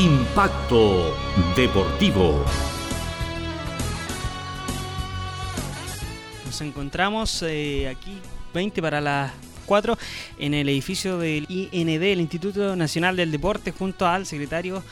Impacto 0.00 1.14
Deportivo. 1.54 2.42
Nos 6.46 6.60
encontramos 6.62 7.42
eh, 7.42 7.86
aquí 7.86 8.16
20 8.54 8.80
para 8.80 9.02
las 9.02 9.30
4 9.66 9.98
en 10.38 10.54
el 10.54 10.70
edificio 10.70 11.18
del 11.18 11.44
IND, 11.50 12.02
el 12.02 12.20
Instituto 12.22 12.74
Nacional 12.76 13.14
del 13.14 13.30
Deporte, 13.30 13.72
junto 13.72 14.06
al 14.06 14.24
secretario 14.24 14.82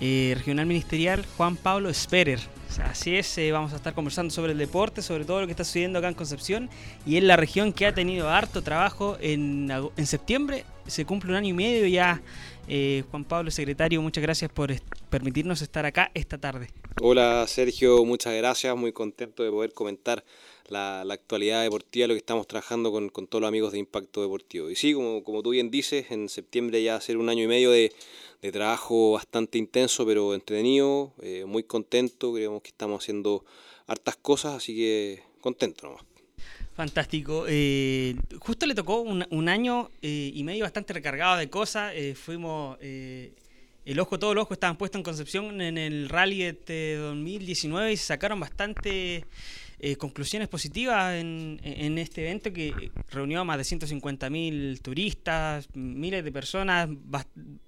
eh, 0.00 0.34
regional 0.36 0.66
ministerial 0.66 1.26
Juan 1.36 1.56
Pablo 1.56 1.92
Sperer. 1.92 2.38
así 2.84 3.16
es, 3.16 3.36
eh, 3.38 3.50
vamos 3.50 3.72
a 3.72 3.76
estar 3.76 3.92
conversando 3.92 4.32
sobre 4.32 4.52
el 4.52 4.58
deporte, 4.58 5.02
sobre 5.02 5.24
todo 5.24 5.40
lo 5.40 5.46
que 5.46 5.52
está 5.52 5.64
sucediendo 5.64 5.98
acá 5.98 6.06
en 6.06 6.14
Concepción 6.14 6.70
y 7.04 7.16
en 7.16 7.26
la 7.26 7.36
región 7.36 7.72
que 7.72 7.86
ha 7.86 7.94
tenido 7.94 8.30
harto 8.30 8.62
trabajo 8.62 9.16
en, 9.20 9.68
en 9.96 10.06
septiembre. 10.06 10.64
Se 10.86 11.04
cumple 11.04 11.30
un 11.30 11.36
año 11.36 11.48
y 11.48 11.54
medio 11.54 11.86
ya 11.86 12.20
eh, 12.68 13.04
Juan 13.10 13.24
Pablo, 13.24 13.50
secretario, 13.50 14.00
muchas 14.02 14.22
gracias 14.22 14.50
por 14.50 14.72
permitirnos 15.10 15.62
estar 15.62 15.86
acá 15.86 16.10
esta 16.14 16.38
tarde. 16.38 16.68
Hola 17.00 17.44
Sergio, 17.48 18.04
muchas 18.04 18.34
gracias, 18.34 18.76
muy 18.76 18.92
contento 18.92 19.42
de 19.42 19.50
poder 19.50 19.72
comentar 19.72 20.24
la, 20.68 21.02
actualidad 21.02 21.62
deportiva, 21.62 22.06
lo 22.06 22.14
que 22.14 22.18
estamos 22.18 22.46
trabajando 22.46 22.92
con, 22.92 23.10
todos 23.10 23.40
los 23.40 23.48
amigos 23.48 23.72
de 23.72 23.78
Impacto 23.78 24.22
Deportivo. 24.22 24.70
Y 24.70 24.76
sí, 24.76 24.94
como, 24.94 25.22
como 25.24 25.42
tú 25.42 25.50
bien 25.50 25.70
dices, 25.70 26.10
en 26.10 26.28
septiembre 26.28 26.82
ya 26.82 26.92
va 26.92 26.98
a 26.98 27.00
ser 27.00 27.16
un 27.16 27.28
año 27.28 27.44
y 27.44 27.48
medio 27.48 27.70
de, 27.70 27.92
trabajo 28.52 29.12
bastante 29.12 29.56
intenso, 29.56 30.04
pero 30.04 30.34
entretenido, 30.34 31.14
eh, 31.22 31.46
muy 31.46 31.62
contento, 31.62 32.34
creemos 32.34 32.60
que 32.60 32.68
estamos 32.68 33.02
haciendo 33.02 33.42
hartas 33.86 34.16
cosas, 34.16 34.54
así 34.54 34.74
que 34.74 35.22
contento 35.40 35.86
nomás. 35.86 36.13
Fantástico. 36.74 37.44
Eh, 37.48 38.16
justo 38.40 38.66
le 38.66 38.74
tocó 38.74 39.00
un, 39.00 39.48
año 39.48 39.90
eh, 40.02 40.32
y 40.34 40.42
medio 40.42 40.64
bastante 40.64 40.92
recargado 40.92 41.36
de 41.36 41.48
cosas. 41.48 41.92
Eh, 41.94 42.16
fuimos, 42.16 42.78
el 42.80 44.00
ojo, 44.00 44.18
todo 44.18 44.32
el 44.32 44.38
ojo 44.38 44.54
estaban 44.54 44.76
puestos 44.76 44.98
en 44.98 45.04
Concepción 45.04 45.60
en 45.60 45.78
el 45.78 46.08
rally 46.08 46.52
de 46.66 46.96
2019 46.96 47.92
y 47.92 47.96
se 47.96 48.06
sacaron 48.06 48.40
bastante 48.40 49.24
conclusiones 49.98 50.48
positivas 50.48 51.14
en, 51.14 51.98
este 51.98 52.22
evento 52.22 52.50
que 52.52 52.90
reunió 53.10 53.40
a 53.40 53.44
más 53.44 53.58
de 53.58 53.64
150.000 53.64 54.80
turistas, 54.80 55.68
miles 55.74 56.24
de 56.24 56.32
personas, 56.32 56.88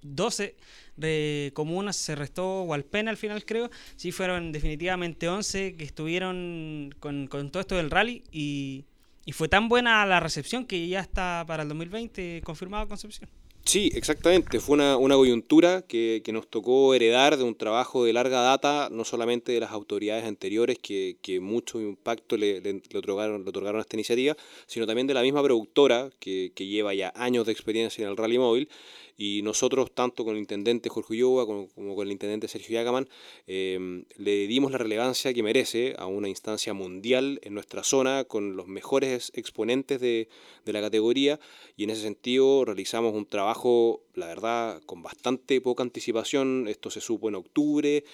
12 0.00 0.56
de 0.96 1.50
comunas 1.54 1.94
se 1.94 2.14
restó 2.14 2.62
Walpena 2.62 3.10
al 3.10 3.18
final 3.18 3.44
creo, 3.44 3.70
sí 3.96 4.12
fueron 4.12 4.50
definitivamente 4.50 5.28
11 5.28 5.76
que 5.76 5.84
estuvieron 5.84 6.94
con 6.98 7.28
todo 7.28 7.60
esto 7.60 7.76
del 7.76 7.91
rally 7.91 8.24
y 8.32 8.86
y 9.27 9.32
fue 9.32 9.48
tan 9.48 9.69
buena 9.69 10.06
la 10.06 10.20
recepción 10.20 10.64
que 10.64 10.88
ya 10.88 11.00
está 11.00 11.44
para 11.46 11.64
el 11.64 11.69
2020 11.69 12.41
confirmado 12.44 12.88
Concepción. 12.88 13.28
Sí, 13.64 13.91
exactamente. 13.96 14.60
Fue 14.60 14.74
una, 14.74 14.96
una 14.96 15.16
coyuntura 15.16 15.82
que, 15.82 16.22
que, 16.24 16.30
nos 16.30 16.48
tocó 16.48 16.94
heredar 16.94 17.36
de 17.36 17.42
un 17.42 17.56
trabajo 17.56 18.04
de 18.04 18.12
larga 18.12 18.41
data, 18.41 18.88
no 18.92 19.04
solamente 19.04 19.50
de 19.50 19.58
las 19.58 19.72
autoridades 19.72 20.24
anteriores 20.24 20.78
que, 20.78 21.16
que 21.20 21.41
mucho 21.41 21.80
impacto 21.80 22.36
le, 22.36 22.60
le, 22.60 22.80
otorgaron, 22.94 23.42
le 23.42 23.48
otorgaron 23.48 23.80
a 23.80 23.82
esta 23.82 23.97
iniciativa, 23.97 24.36
sino 24.69 24.86
también 24.86 25.08
de 25.08 25.14
la 25.14 25.22
misma 25.22 25.42
productora 25.42 26.10
que, 26.20 26.52
que 26.54 26.66
lleva 26.66 26.94
ya 26.94 27.12
años 27.16 27.44
de 27.44 27.50
experiencia 27.50 28.04
en 28.04 28.10
el 28.10 28.16
rally 28.16 28.38
móvil 28.38 28.69
y 29.17 29.42
nosotros, 29.42 29.92
tanto 29.92 30.25
con 30.25 30.34
el 30.34 30.41
intendente 30.41 30.89
Jorge 30.89 31.14
Ulloa 31.14 31.47
como, 31.47 31.69
con 31.95 32.06
el 32.06 32.12
intendente 32.12 32.48
Sergio 32.48 32.75
Yagaman, 32.75 33.09
em, 33.47 34.05
le 34.17 34.47
dimos 34.47 34.72
la 34.72 34.78
relevancia 34.78 35.33
que 35.33 35.42
merece 35.42 35.95
a 35.98 36.06
una 36.06 36.28
instancia 36.28 36.75
mundial 36.75 37.41
en 37.42 37.55
nuestra 37.55 37.83
zona, 37.83 38.25
con 38.25 38.56
los 38.56 38.67
mejores 38.67 39.33
exponentes 39.34 40.00
de, 40.00 40.28
de 40.64 40.72
la 40.72 40.81
categoría, 40.81 41.41
y 41.77 41.84
en 41.84 41.91
ese 41.91 42.03
sentido 42.03 42.64
realizamos 42.64 43.14
un 43.14 43.27
trabajo, 43.27 44.03
la 44.14 44.27
verdad, 44.27 44.83
con 44.87 45.03
bastante 45.03 45.61
poca 45.61 45.83
anticipación. 45.83 46.67
Esto 46.69 46.91
se 46.91 47.00
supo 47.00 47.28
en 47.28 47.37
octubre. 47.37 48.05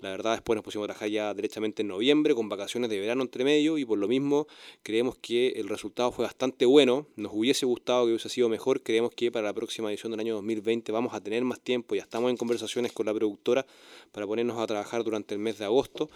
La 0.00 0.10
verdad, 0.10 0.32
después 0.32 0.56
nos 0.56 0.64
pusimos 0.64 0.86
a 0.86 0.88
trabajar 0.88 1.10
ya 1.10 1.34
derechamente 1.34 1.82
en 1.82 1.88
noviembre, 1.88 2.34
con 2.34 2.48
vacaciones 2.48 2.88
de 2.88 2.98
verano 2.98 3.22
entre 3.22 3.44
medio, 3.44 3.76
y 3.76 3.84
por 3.84 3.98
lo 3.98 4.08
mismo 4.08 4.46
creemos 4.82 5.18
que 5.18 5.48
el 5.56 5.68
resultado 5.68 6.10
fue 6.10 6.24
bastante 6.24 6.64
bueno. 6.64 7.06
Nos 7.16 7.32
hubiese 7.34 7.66
gustado 7.66 8.04
que 8.04 8.12
hubiese 8.12 8.30
sido 8.30 8.48
mejor. 8.48 8.82
Creemos 8.82 9.12
que 9.14 9.30
para 9.30 9.48
la 9.48 9.52
próxima 9.52 9.90
edición 9.90 10.12
del 10.12 10.20
año 10.20 10.34
2020 10.36 10.90
vamos 10.90 11.12
a 11.12 11.20
tener 11.20 11.44
más 11.44 11.60
tiempo. 11.60 11.94
Ya 11.94 12.02
estamos 12.02 12.30
en 12.30 12.38
conversaciones 12.38 12.92
con 12.92 13.06
la 13.06 13.14
productora 13.14 13.66
para 14.10 14.26
ponernos 14.26 14.58
a 14.58 14.66
trabajar 14.66 15.04
durante 15.04 15.34
el 15.34 15.40
mes 15.40 15.58
de 15.58 15.66
agosto. 15.66 16.08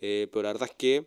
Eh, 0.00 0.28
pero 0.30 0.44
la 0.44 0.52
verdad 0.52 0.68
es 0.70 0.76
que 0.76 1.04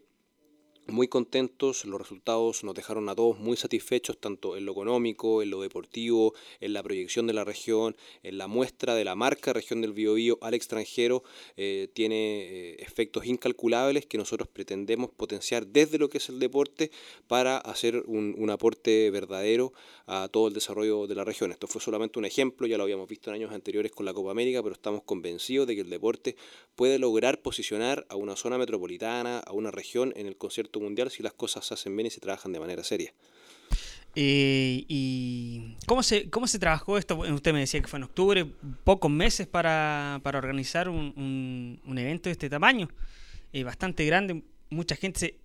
muy 0.88 1.08
contentos, 1.08 1.86
los 1.86 2.00
resultados 2.00 2.64
nos 2.64 2.76
dejaron 2.76 3.10
a 3.10 3.16
todos 3.16 3.40
muy 3.40 3.58
satisfechos, 3.58 4.18
tanto 4.18 4.56
en 4.56 4.66
lo 4.66 4.72
económico, 4.72 5.42
en 5.42 5.50
lo 5.50 5.62
deportivo, 5.62 6.34
en 6.60 6.74
la 6.74 6.84
proyección 6.84 7.28
de 7.28 7.34
la 7.34 7.44
región, 7.44 7.96
en 8.24 8.38
la 8.38 8.48
muestra 8.48 8.94
de 8.96 9.04
la 9.04 9.16
marca 9.16 9.54
región 9.54 9.82
del 9.82 9.94
Biobío 9.94 10.38
al 10.42 10.54
extranjero, 10.54 11.24
eh, 11.58 11.90
tiene 11.94 12.16
eh, 12.16 12.76
efectos 12.80 13.26
incalculables 13.26 14.06
que 14.06 14.18
nosotros 14.18 14.48
pretendemos 14.48 15.10
potenciar 15.10 15.66
desde 15.68 15.98
lo 15.98 16.10
que 16.10 16.20
es 16.20 16.30
el 16.30 16.40
deporte 16.40 16.92
para 17.28 17.58
hacer 17.58 18.04
un, 18.08 18.36
un, 18.38 18.50
aporte 18.50 19.10
verdadero 19.10 19.74
a 20.06 20.28
todo 20.32 20.48
el 20.48 20.54
desarrollo 20.54 21.08
de 21.08 21.16
la 21.16 21.24
región. 21.24 21.52
Esto 21.52 21.68
fue 21.68 21.82
solamente 21.82 22.20
un 22.20 22.26
ejemplo, 22.26 22.68
ya 22.68 22.78
lo 22.78 22.84
habíamos 22.84 23.10
visto 23.10 23.30
en 23.30 23.36
años 23.36 23.52
anteriores 23.52 23.92
con 23.92 24.06
la 24.06 24.14
Copa 24.14 24.32
América, 24.32 24.62
pero 24.62 24.76
estamos 24.76 25.04
convencidos 25.04 25.68
de 25.68 25.76
que 25.76 25.82
el 25.82 25.90
deporte 25.90 26.36
puede 26.76 27.00
lograr 27.00 27.42
posicionar 27.42 28.06
a 28.10 28.16
una 28.16 28.36
zona 28.36 28.58
metropolitana, 28.58 29.40
a 29.40 29.52
una 29.52 29.72
región 29.72 30.14
en 30.16 30.28
el 30.28 30.38
concierto 30.38 30.75
mundial 30.80 31.12
si 31.12 31.24
las 31.24 31.34
cosas 31.34 31.66
se 31.66 31.74
hacen 31.74 31.96
bien 31.96 32.08
y 32.08 32.10
se 32.10 32.20
trabajan 32.20 32.52
de 32.52 32.60
manera 32.60 32.84
seria. 32.84 33.14
Eh, 34.16 34.86
¿Y 34.88 35.76
cómo 35.86 36.02
se, 36.02 36.30
cómo 36.30 36.48
se 36.48 36.58
trabajó 36.58 36.98
esto? 36.98 37.18
Usted 37.18 37.52
me 37.52 37.60
decía 37.60 37.82
que 37.82 37.88
fue 37.88 37.98
en 37.98 38.04
octubre, 38.04 38.46
pocos 38.86 39.12
meses 39.12 39.46
para, 39.46 40.22
para 40.24 40.38
organizar 40.38 40.88
un, 40.88 41.82
un, 41.86 41.98
evento 41.98 42.30
de 42.30 42.32
este 42.32 42.50
tamaño, 42.50 42.88
eh, 43.52 43.64
bastante 43.64 44.06
grande, 44.06 44.42
mucha 44.70 44.96
gente 44.96 45.20
se, 45.20 45.36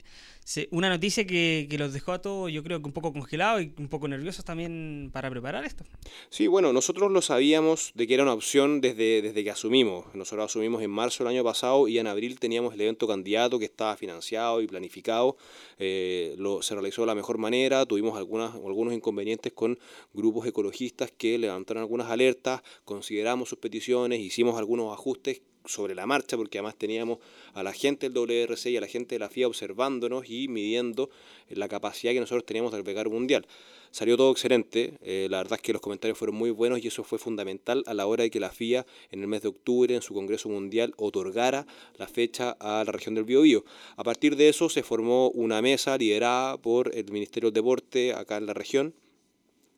una 0.71 0.89
noticia 0.89 1.27
que, 1.27 1.67
que, 1.71 1.79
los 1.79 1.93
dejó 1.93 2.13
a 2.13 2.21
todos, 2.21 2.51
yo 2.51 2.63
creo 2.63 2.81
que 2.81 2.87
un 2.87 2.93
poco 2.93 3.13
congelados 3.13 3.63
y 3.63 3.73
un 3.79 3.89
poco 3.89 4.09
nerviosos 4.09 4.45
también 4.45 5.11
para 5.13 5.31
preparar 5.31 5.65
esto. 5.65 5.85
Sí, 6.29 6.47
bueno, 6.47 6.73
nosotros 6.73 7.11
lo 7.11 7.23
sabíamos 7.23 7.93
de 7.95 8.07
que 8.07 8.15
era 8.15 8.23
una 8.23 8.33
opción 8.33 8.81
desde, 8.81 9.23
desde 9.23 9.45
que 9.45 9.51
asumimos. 9.51 10.07
Nosotros 10.15 10.47
asumimos 10.47 10.83
en 10.83 10.91
marzo 10.91 11.25
del 11.25 11.35
año 11.35 11.45
pasado 11.45 11.89
y 11.89 11.99
en 11.99 12.07
abril 12.07 12.39
teníamos 12.39 12.75
el 12.75 12.81
evento 12.81 13.07
candidato 13.07 13.59
que 13.59 13.65
estaba 13.65 13.97
financiado 13.97 14.61
y 14.61 14.67
planificado. 14.67 15.37
Eh, 15.79 16.35
lo, 16.39 16.63
se 16.63 16.75
realizó 16.75 17.03
de 17.03 17.07
la 17.07 17.15
mejor 17.15 17.39
manera. 17.39 17.87
Tuvimos 17.87 18.17
algunas, 18.17 18.55
algunos 18.55 18.95
inconvenientes 18.95 19.53
con 19.53 19.79
grupos 20.13 20.47
ecologistas 20.47 21.13
que 21.17 21.39
levantaron 21.39 21.83
algunas 21.83 22.11
alertas, 22.11 22.63
consideramos 22.85 23.49
sus 23.49 23.59
peticiones, 23.59 24.21
hicimos 24.21 24.59
algunos 24.59 24.93
ajustes 24.93 25.43
sobre 25.65 25.95
la 25.95 26.07
marcha, 26.07 26.37
porque 26.37 26.59
además 26.59 26.77
teníamos 26.77 27.19
a 27.55 27.63
la 27.63 27.73
gente 27.73 28.09
del 28.09 28.15
WRC 28.15 28.67
y 28.67 28.77
a 28.77 28.81
la 28.81 28.87
gente 28.87 29.15
de 29.15 29.19
la 29.19 29.29
FIA 29.29 29.47
observándonos 29.47 30.29
y 30.29 30.49
midiendo 30.49 31.11
la 31.49 31.69
capacidad 31.69 32.13
que 32.13 32.21
nosotros 32.21 32.45
teníamos 32.47 32.73
de 32.73 32.79
albergar 32.79 33.09
un 33.09 33.15
mundial. 33.15 33.47
Salió 33.93 34.17
todo 34.17 34.31
excelente, 34.31 34.95
eh, 35.03 35.27
la 35.29 35.39
verdad 35.39 35.55
es 35.55 35.63
que 35.63 35.73
los 35.73 35.83
comentarios 35.83 36.17
fueron 36.17 36.37
muy 36.37 36.51
buenos 36.51 36.79
y 36.83 36.87
eso 36.87 37.03
fue 37.03 37.19
fundamental 37.19 37.83
a 37.87 37.95
la 37.95 38.07
hora 38.07 38.23
de 38.23 38.31
que 38.31 38.39
la 38.39 38.51
FIA 38.51 38.87
en 39.11 39.21
el 39.21 39.27
mes 39.27 39.43
de 39.43 39.49
octubre 39.49 39.93
en 39.93 40.01
su 40.01 40.15
Congreso 40.15 40.49
Mundial 40.49 40.95
otorgara 40.97 41.67
la 41.97 42.07
fecha 42.07 42.57
a 42.61 42.85
la 42.85 42.93
región 42.93 43.17
del 43.17 43.25
Biobío. 43.25 43.65
A 43.97 44.05
partir 44.05 44.37
de 44.37 44.49
eso 44.49 44.69
se 44.69 44.85
formó 44.85 45.31
una 45.31 45.61
mesa 45.61 45.99
liderada 45.99 46.57
por 46.57 46.95
el 46.95 47.11
Ministerio 47.11 47.51
del 47.51 47.55
Deporte 47.55 48.15
acá 48.15 48.37
en 48.37 48.47
la 48.47 48.55
región, 48.55 48.95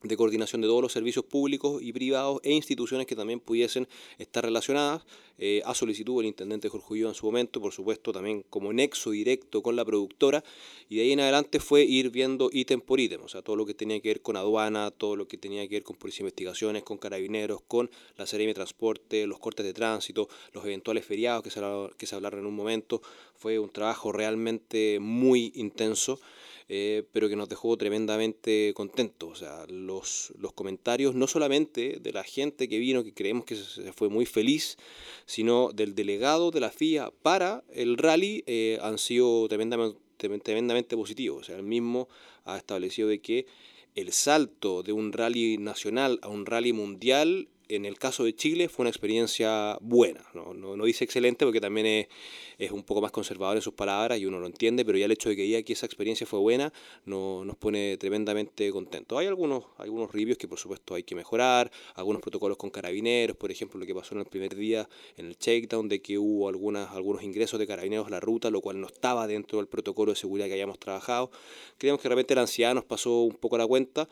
de 0.03 0.17
coordinación 0.17 0.61
de 0.61 0.69
todos 0.69 0.83
los 0.83 0.93
servicios 0.93 1.25
públicos 1.25 1.83
y 1.83 1.93
privados 1.93 2.41
e 2.43 2.53
instituciones 2.53 3.07
que 3.07 3.17
también 3.17 3.41
pudiesen 3.41 3.89
estar 4.19 4.45
relacionadas, 4.45 5.03
eh, 5.39 5.63
a 5.65 5.75
solicitud 5.75 6.19
del 6.19 6.27
intendente 6.27 6.69
Jorge 6.69 7.01
en 7.01 7.15
su 7.15 7.27
momento, 7.27 7.61
por 7.61 7.73
supuesto 7.73 8.13
también 8.13 8.45
como 8.51 8.73
nexo 8.73 9.11
directo 9.11 9.63
con 9.63 9.77
la 9.77 9.85
productora, 9.85 10.45
y 10.89 10.97
de 10.97 11.03
ahí 11.03 11.13
en 11.13 11.21
adelante 11.21 11.59
fue 11.59 11.83
ir 11.83 12.11
viendo 12.11 12.51
ítem 12.53 12.81
por 12.81 13.01
ítem, 13.01 13.23
o 13.23 13.29
sea, 13.29 13.43
todo 13.43 13.57
lo 13.57 13.67
que 13.67 13.75
tenía 13.75 14.01
que 14.01 14.09
ver 14.09 14.23
con 14.23 14.37
aduana, 14.37 14.91
todo 14.91 15.17
lo 15.17 15.27
que 15.27 15.39
tenía 15.39 15.67
que 15.67 15.77
ver 15.77 15.83
con 15.83 15.97
policía 15.97 16.19
de 16.19 16.29
investigaciones, 16.29 16.83
con 16.83 16.99
carabineros, 16.99 17.61
con 17.67 17.91
la 18.17 18.27
serie 18.27 18.47
de 18.47 18.55
transporte, 18.55 19.27
los 19.27 19.39
cortes 19.39 19.65
de 19.65 19.73
tránsito, 19.73 20.29
los 20.53 20.65
eventuales 20.65 21.05
feriados 21.05 21.43
que 21.43 21.51
se, 21.51 21.61
que 21.97 22.07
se 22.07 22.15
hablaron 22.15 22.41
en 22.41 22.47
un 22.47 22.55
momento, 22.55 23.03
fue 23.43 23.59
un 23.59 23.71
trabajo 23.71 24.13
realmente 24.13 24.99
muy 25.01 25.53
intenso. 25.57 26.21
Eh, 26.69 27.03
pero 27.13 27.29
que 27.29 27.37
nos 27.37 27.51
dejó 27.51 27.77
tremendamente 27.77 28.73
contentos. 28.75 29.31
O 29.31 29.35
sea, 29.35 29.67
los, 29.69 30.33
los 30.39 30.55
comentarios 30.55 31.15
no 31.15 31.27
solamente 31.27 31.99
de 32.01 32.13
la 32.13 32.23
gente 32.23 32.67
que 32.67 32.79
vino, 32.79 33.05
que 33.05 33.13
creemos 33.13 33.45
que 33.45 33.57
se 33.57 33.93
fue 33.93 34.09
muy 34.09 34.25
feliz, 34.25 34.79
sino 35.27 35.71
del 35.75 35.95
delegado 35.95 36.51
de 36.51 36.61
la 36.61 36.71
FIA 36.71 37.11
para 37.21 37.63
el 37.75 37.99
rally 37.99 38.43
eh, 38.47 38.79
han 38.81 38.97
sido 38.97 39.49
tremendamente, 39.49 40.01
tremendamente 40.43 40.97
positivos. 40.97 41.43
O 41.43 41.45
sea, 41.45 41.57
el 41.57 41.65
mismo 41.65 42.09
ha 42.45 42.57
establecido 42.57 43.09
de 43.09 43.21
que 43.21 43.45
el 43.95 44.13
salto 44.13 44.83
de 44.83 44.93
un 44.93 45.13
rally 45.13 45.59
nacional 45.59 46.21
a 46.23 46.29
un 46.29 46.47
rally 46.47 46.73
mundial 46.73 47.49
en 47.75 47.85
el 47.85 47.99
caso 47.99 48.25
de 48.25 48.35
Chile 48.35 48.69
fue 48.69 48.85
una 48.85 48.91
experiencia 48.91 49.79
buena, 49.81 50.25
no, 50.35 50.53
no, 50.53 50.85
dice 50.85 51.05
excelente 51.05 51.45
porque 51.45 51.61
también 51.61 51.87
es, 51.87 52.07
es, 52.59 52.71
un 52.71 52.83
poco 52.83 53.01
más 53.01 53.11
conservador 53.11 53.57
en 53.57 53.63
sus 53.63 53.75
palabras 53.75 54.19
y 54.19 54.27
uno 54.27 54.39
lo 54.39 54.47
entiende, 54.47 54.85
pero 54.85 54.99
ya 54.99 55.05
el 55.05 55.13
hecho 55.13 55.29
de 55.29 55.37
que 55.37 55.43
diga 55.43 55.63
que 55.63 55.73
esa 55.73 55.87
experiencia 55.87 56.27
fue 56.27 56.39
buena 56.39 56.73
no, 57.05 57.45
nos 57.45 57.57
pone 57.57 57.97
tremendamente 57.97 58.71
contentos. 58.71 59.19
Hay 59.19 59.27
algunos, 59.27 59.65
algunos 59.79 60.13
reviews 60.13 60.39
que 60.39 60.49
por 60.49 60.59
supuesto 60.59 60.95
hay 60.95 61.03
que 61.03 61.15
mejorar, 61.15 61.71
algunos 61.95 62.23
protocolos 62.23 62.57
con 62.57 62.71
carabineros, 62.71 63.37
por 63.37 63.51
ejemplo 63.51 63.79
lo 63.79 63.87
que 63.87 63.95
pasó 63.95 64.15
en 64.15 64.21
el 64.21 64.27
primer 64.27 64.55
día 64.55 64.89
en 65.17 65.27
el 65.27 65.37
checkdown, 65.37 65.89
de 65.89 66.01
que 66.01 66.19
hubo 66.19 66.49
algunas, 66.49 66.91
algunos 66.91 67.23
ingresos 67.23 67.59
de 67.59 67.67
carabineros 67.67 68.07
a 68.07 68.11
la 68.11 68.21
ruta, 68.21 68.51
lo 68.51 68.61
cual 68.61 68.81
no 68.81 68.87
estaba 68.87 69.27
dentro 69.27 69.59
del 69.59 69.69
protocolo 69.69 70.13
de 70.13 70.17
seguridad 70.17 70.47
que 70.47 70.55
hayamos 70.55 70.79
trabajado. 70.79 71.31
Creemos 71.79 72.01
que 72.01 72.09
de 72.09 72.15
repente 72.15 72.35
la 72.35 72.43
ansiedad 72.43 72.75
nos 72.75 72.85
pasó 72.85 73.23
un 73.23 73.37
poco 73.37 73.59
la 73.59 73.67
cuenta, 73.67 74.09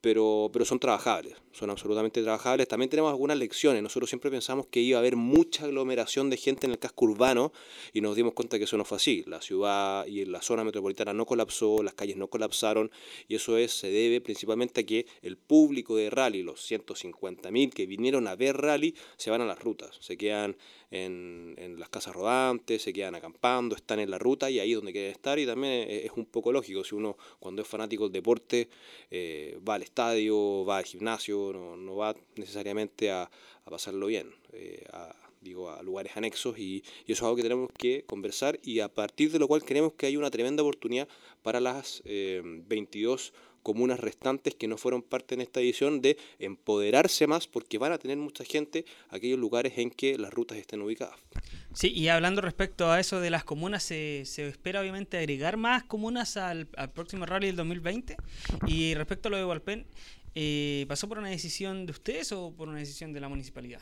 pero, 0.00 0.50
pero 0.52 0.66
son 0.66 0.78
trabajables, 0.78 1.34
son 1.52 1.70
absolutamente 1.70 2.22
trabajables. 2.22 2.68
También 2.68 2.90
tenemos 2.90 3.10
algunas 3.10 3.38
lecciones. 3.38 3.82
Nosotros 3.82 4.10
siempre 4.10 4.30
pensamos 4.30 4.66
que 4.66 4.80
iba 4.80 4.98
a 4.98 5.00
haber 5.00 5.16
mucha 5.16 5.64
aglomeración 5.64 6.28
de 6.28 6.36
gente 6.36 6.66
en 6.66 6.72
el 6.72 6.78
casco 6.78 7.06
urbano 7.06 7.52
y 7.92 8.00
nos 8.00 8.16
dimos 8.16 8.34
cuenta 8.34 8.58
que 8.58 8.64
eso 8.64 8.76
no 8.76 8.84
fue 8.84 8.96
así. 8.96 9.24
La 9.26 9.40
ciudad 9.40 10.06
y 10.06 10.24
la 10.24 10.42
zona 10.42 10.64
metropolitana 10.64 11.12
no 11.12 11.26
colapsó, 11.26 11.82
las 11.82 11.94
calles 11.94 12.16
no 12.16 12.28
colapsaron 12.28 12.90
y 13.28 13.36
eso 13.36 13.56
es, 13.56 13.72
se 13.72 13.90
debe 13.90 14.20
principalmente 14.20 14.82
a 14.82 14.86
que 14.86 15.06
el 15.22 15.36
público 15.36 15.96
de 15.96 16.10
rally, 16.10 16.42
los 16.42 16.70
150.000 16.70 17.72
que 17.72 17.86
vinieron 17.86 18.26
a 18.28 18.36
ver 18.36 18.56
rally, 18.56 18.94
se 19.16 19.30
van 19.30 19.40
a 19.40 19.46
las 19.46 19.58
rutas, 19.58 19.96
se 20.00 20.16
quedan 20.16 20.56
en, 20.90 21.54
en, 21.58 21.78
las 21.78 21.88
casas 21.88 22.14
rodantes, 22.14 22.82
se 22.82 22.92
quedan 22.92 23.14
acampando, 23.14 23.74
están 23.74 23.98
en 23.98 24.10
la 24.10 24.18
ruta 24.18 24.50
y 24.50 24.60
ahí 24.60 24.72
es 24.72 24.76
donde 24.76 24.92
quieren 24.92 25.10
estar 25.10 25.38
y 25.38 25.46
también 25.46 25.88
es, 25.88 26.12
un 26.14 26.26
poco 26.26 26.52
lógico, 26.52 26.84
si 26.84 26.94
uno 26.94 27.16
cuando 27.40 27.62
es 27.62 27.68
fanático 27.68 28.04
del 28.04 28.12
deporte 28.12 28.68
eh, 29.10 29.58
va 29.68 29.74
al 29.74 29.82
estadio, 29.82 30.64
va 30.64 30.78
al 30.78 30.84
gimnasio, 30.84 31.52
no, 31.52 31.76
no 31.76 31.96
va 31.96 32.14
necesariamente 32.36 33.10
a, 33.10 33.22
a 33.64 33.70
pasarlo 33.70 34.06
bien, 34.06 34.34
eh, 34.52 34.86
digo, 35.44 35.70
a 35.70 35.82
lugares 35.82 36.16
anexos 36.16 36.58
y, 36.58 36.82
eso 37.04 37.12
es 37.12 37.22
algo 37.22 37.36
que 37.36 37.42
tenemos 37.42 37.70
que 37.78 38.02
conversar 38.04 38.58
y 38.62 38.80
a 38.80 38.88
partir 38.88 39.30
de 39.30 39.38
lo 39.38 39.46
cual 39.46 39.62
creemos 39.62 39.92
que 39.92 40.06
hay 40.06 40.16
una 40.16 40.30
tremenda 40.30 40.62
oportunidad 40.62 41.06
para 41.42 41.60
las 41.60 42.02
eh, 42.04 42.42
22 42.44 43.32
comunas 43.64 43.98
restantes 43.98 44.54
que 44.54 44.68
no 44.68 44.76
fueron 44.76 45.02
parte 45.02 45.34
en 45.34 45.40
esta 45.40 45.60
edición 45.60 46.02
de 46.02 46.18
empoderarse 46.38 47.26
más 47.26 47.48
porque 47.48 47.78
van 47.78 47.92
a 47.92 47.98
tener 47.98 48.18
mucha 48.18 48.44
gente 48.44 48.84
aquellos 49.08 49.38
lugares 49.38 49.78
en 49.78 49.90
que 49.90 50.18
las 50.18 50.32
rutas 50.32 50.58
estén 50.58 50.82
ubicadas. 50.82 51.18
Sí, 51.72 51.90
y 51.90 52.08
hablando 52.08 52.42
respecto 52.42 52.92
a 52.92 53.00
eso 53.00 53.20
de 53.20 53.30
las 53.30 53.42
comunas, 53.42 53.82
se, 53.82 54.24
se 54.26 54.46
espera 54.46 54.80
obviamente 54.80 55.16
agregar 55.16 55.56
más 55.56 55.82
comunas 55.82 56.36
al, 56.36 56.68
próximo 56.94 57.26
rally 57.26 57.48
del 57.48 57.56
2020. 57.56 58.16
Y 58.66 58.94
respecto 58.94 59.28
a 59.28 59.30
lo 59.30 59.38
de 59.38 59.46
Walpen, 59.46 59.86
eh, 60.34 60.84
¿pasó 60.86 61.08
por 61.08 61.18
una 61.18 61.30
decisión 61.30 61.86
de 61.86 61.92
ustedes 61.92 62.32
o 62.32 62.52
por 62.52 62.68
una 62.68 62.78
decisión 62.78 63.12
de 63.12 63.20
la 63.20 63.28
municipalidad? 63.28 63.80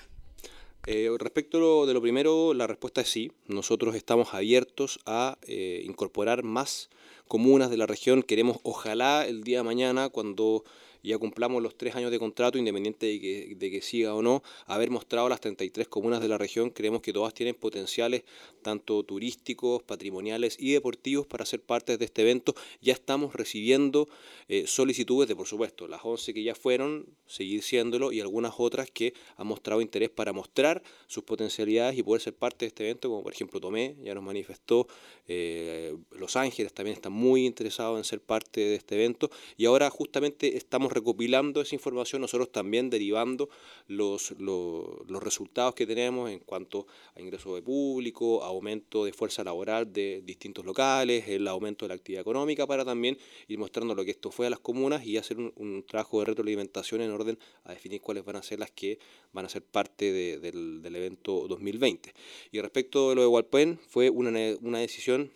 Eh, 0.84 1.10
respecto 1.20 1.86
de 1.86 1.94
lo 1.94 2.02
primero, 2.02 2.54
la 2.54 2.66
respuesta 2.66 3.02
es 3.02 3.08
sí. 3.08 3.30
Nosotros 3.46 3.94
estamos 3.94 4.34
abiertos 4.34 4.98
a 5.06 5.38
eh, 5.42 5.82
incorporar 5.84 6.42
más 6.42 6.90
comunas 7.28 7.70
de 7.70 7.76
la 7.76 7.86
región. 7.86 8.24
Queremos, 8.24 8.58
ojalá, 8.64 9.24
el 9.26 9.44
día 9.44 9.58
de 9.58 9.64
mañana, 9.64 10.08
cuando 10.08 10.64
ya 11.02 11.18
cumplamos 11.18 11.62
los 11.62 11.76
tres 11.76 11.96
años 11.96 12.10
de 12.10 12.18
contrato, 12.18 12.58
independiente 12.58 13.06
de 13.06 13.20
que, 13.20 13.54
de 13.56 13.70
que 13.70 13.82
siga 13.82 14.14
o 14.14 14.22
no, 14.22 14.42
haber 14.66 14.90
mostrado 14.90 15.28
las 15.28 15.40
33 15.40 15.88
comunas 15.88 16.20
de 16.20 16.28
la 16.28 16.38
región, 16.38 16.70
creemos 16.70 17.02
que 17.02 17.12
todas 17.12 17.34
tienen 17.34 17.54
potenciales 17.54 18.24
tanto 18.62 19.02
turísticos, 19.02 19.82
patrimoniales 19.82 20.56
y 20.58 20.72
deportivos 20.72 21.26
para 21.26 21.44
ser 21.44 21.60
parte 21.60 21.96
de 21.98 22.04
este 22.04 22.22
evento. 22.22 22.54
Ya 22.80 22.92
estamos 22.92 23.34
recibiendo 23.34 24.08
eh, 24.48 24.64
solicitudes 24.66 25.28
de, 25.28 25.36
por 25.36 25.46
supuesto, 25.46 25.88
las 25.88 26.00
11 26.04 26.32
que 26.32 26.42
ya 26.42 26.54
fueron, 26.54 27.06
seguir 27.26 27.62
siéndolo, 27.62 28.12
y 28.12 28.20
algunas 28.20 28.54
otras 28.58 28.90
que 28.90 29.14
han 29.36 29.46
mostrado 29.46 29.80
interés 29.80 30.10
para 30.10 30.32
mostrar 30.32 30.82
sus 31.06 31.24
potencialidades 31.24 31.98
y 31.98 32.02
poder 32.02 32.22
ser 32.22 32.34
parte 32.34 32.64
de 32.64 32.68
este 32.68 32.84
evento, 32.84 33.08
como 33.08 33.22
por 33.22 33.32
ejemplo 33.32 33.60
Tomé, 33.60 33.96
ya 34.02 34.14
nos 34.14 34.22
manifestó, 34.22 34.86
eh, 35.26 35.96
Los 36.10 36.36
Ángeles 36.36 36.72
también 36.72 36.94
está 36.94 37.10
muy 37.10 37.46
interesado 37.46 37.98
en 37.98 38.04
ser 38.04 38.20
parte 38.20 38.60
de 38.60 38.74
este 38.76 38.94
evento, 38.94 39.30
y 39.56 39.66
ahora 39.66 39.90
justamente 39.90 40.56
estamos 40.56 40.91
recopilando 40.92 41.60
esa 41.60 41.74
información, 41.74 42.22
nosotros 42.22 42.50
también 42.52 42.90
derivando 42.90 43.48
los, 43.88 44.32
los, 44.38 45.22
resultados 45.22 45.74
que 45.74 45.86
tenemos 45.86 46.30
en 46.30 46.40
cuanto 46.40 46.86
a 47.14 47.20
ingreso 47.20 47.54
de 47.54 47.62
público, 47.62 48.42
aumento 48.42 49.04
de 49.04 49.12
fuerza 49.12 49.44
laboral 49.44 49.92
de 49.92 50.22
distintos 50.24 50.64
locales, 50.64 51.28
el 51.28 51.46
aumento 51.48 51.84
de 51.84 51.90
la 51.90 51.94
actividad 51.94 52.22
económica, 52.22 52.66
para 52.66 52.84
también 52.84 53.16
ir 53.48 53.58
mostrando 53.58 53.94
lo 53.94 54.04
que 54.04 54.10
esto 54.10 54.30
fue 54.30 54.46
a 54.46 54.50
las 54.50 54.60
comunas 54.60 55.04
y 55.06 55.16
hacer 55.16 55.38
un, 55.38 55.52
un 55.56 55.84
trabajo 55.86 56.20
de 56.20 56.26
retroalimentación 56.26 57.00
en 57.02 57.10
orden 57.10 57.38
a 57.64 57.72
definir 57.72 58.00
cuáles 58.00 58.24
van 58.24 58.36
a 58.36 58.42
ser 58.42 58.58
las 58.58 58.70
que 58.70 58.98
van 59.32 59.44
a 59.44 59.48
ser 59.48 59.62
parte 59.62 60.12
de, 60.12 60.38
del, 60.38 60.82
del, 60.82 60.96
evento 60.96 61.46
2020. 61.48 62.12
Y 62.50 62.60
respecto 62.60 63.10
de 63.10 63.16
lo 63.16 63.20
de 63.22 63.26
Walpen, 63.26 63.78
fue 63.88 64.10
una, 64.10 64.30
una 64.60 64.78
decisión 64.78 65.30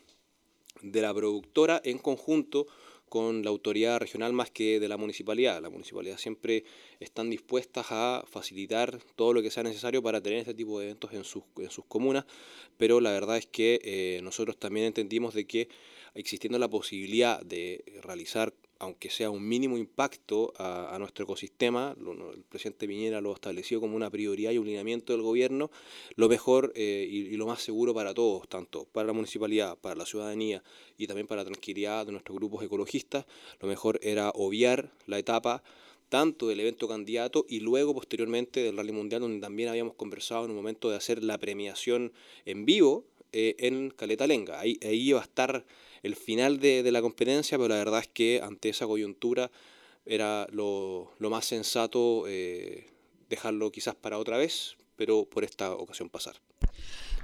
de 0.83 1.03
la 1.03 1.15
productora 1.15 1.81
en 1.85 1.99
conjunto 1.99 2.67
con 3.09 3.43
la 3.43 3.51
autoridad 3.51 3.99
regional 3.99 4.33
más 4.33 4.51
que 4.51 4.81
de 4.81 4.89
la 4.89 4.97
municipalidad. 4.97 5.63
La 5.63 5.71
municipalidad 5.71 6.19
siempre 6.19 6.65
están 7.01 7.31
dispuestas 7.31 7.87
a 7.91 8.25
facilitar 8.29 8.99
todo 9.15 9.33
lo 9.33 9.43
que 9.43 9.51
sea 9.51 9.63
necesario 9.63 10.03
para 10.03 10.21
tener 10.21 10.41
este 10.41 10.55
tipo 10.55 10.79
de 10.79 10.87
eventos 10.87 11.13
en 11.13 11.25
sus, 11.25 11.45
en 11.59 11.71
sus 11.71 11.85
comunas, 11.85 12.25
pero 12.77 13.01
la 13.01 13.11
verdad 13.11 13.37
es 13.37 13.47
que 13.47 13.81
eh, 13.83 14.21
nosotros 14.23 14.57
también 14.59 14.87
entendimos 14.87 15.35
de 15.35 15.47
que 15.47 15.69
existiendo 16.15 16.59
la 16.59 16.69
posibilidad 16.69 17.41
de 17.43 17.85
realizar 18.03 18.53
aunque 18.79 19.11
sea 19.11 19.31
un 19.31 19.47
mínimo 19.47 19.77
impacto 19.77 20.53
a, 20.59 20.97
nuestro 20.99 21.25
ecosistema, 21.25 21.97
el 21.99 22.43
presidente 22.49 22.87
Piñera 22.87 23.21
lo 23.21 23.33
estableció 23.33 23.81
como 23.81 23.97
una 23.97 24.11
prioridad 24.11 24.53
y 24.53 24.59
un 24.59 24.67
lineamiento 24.67 25.13
del 25.13 25.23
gobierno, 25.23 25.71
lo 26.17 26.29
mejor 26.29 26.73
eh, 26.75 27.07
y, 27.09 27.19
y, 27.27 27.37
lo 27.37 27.47
más 27.47 27.63
seguro 27.63 27.95
para 27.95 28.15
todos, 28.15 28.49
tanto 28.49 28.85
para 28.93 29.07
la 29.07 29.13
municipalidad, 29.13 29.77
para 29.79 29.95
la 29.95 30.07
ciudadanía 30.07 30.63
y 30.99 31.07
también 31.07 31.27
para 31.27 31.43
la 31.43 31.47
tranquilidad 31.47 32.07
de 32.07 32.13
nuestros 32.13 32.37
grupos 32.37 32.63
ecologistas, 32.63 33.27
lo 33.61 33.69
mejor 33.69 33.99
era 34.03 34.31
obviar 34.31 34.91
la 35.07 35.19
etapa 35.19 35.63
tanto 36.09 36.47
del 36.47 36.61
evento 36.61 36.89
candidato 36.89 37.47
y 37.49 37.61
luego 37.61 37.95
posteriormente 37.95 38.61
del 38.63 38.77
Rally 38.77 38.93
Mundial, 38.93 39.23
donde 39.23 39.41
también 39.41 39.69
habíamos 39.69 39.95
conversado 39.95 40.45
en 40.45 40.51
un 40.51 40.57
momento 40.57 40.91
de 40.91 40.97
hacer 40.97 41.23
la 41.23 41.39
premiación 41.39 42.13
en 42.45 42.65
vivo 42.65 43.05
eh, 43.39 43.55
en 43.59 43.91
Caleta 43.91 44.27
Lenga. 44.27 44.59
Ahí, 44.59 44.81
ahí 44.83 45.11
iba 45.11 45.21
a 45.21 45.23
estar 45.23 45.67
el 46.03 46.17
final 46.17 46.59
de, 46.59 46.83
de, 46.83 46.91
la 46.91 47.03
competencia, 47.03 47.59
pero 47.59 47.69
la 47.69 47.75
verdad 47.75 48.01
es 48.01 48.09
que 48.09 48.41
ante 48.43 48.71
esa 48.71 48.87
coyuntura 48.87 49.51
era 50.07 50.47
lo, 50.53 51.13
lo 51.19 51.29
más 51.29 51.45
sensato 51.45 52.25
eh, 52.27 52.87
dejarlo 53.29 53.71
quizás 53.71 53.95
para 53.95 54.17
otra 54.17 54.39
vez, 54.39 54.79
pero 54.97 55.27
por 55.27 55.45
esta 55.45 55.73
ocasión 55.73 56.09
pasar. 56.09 56.37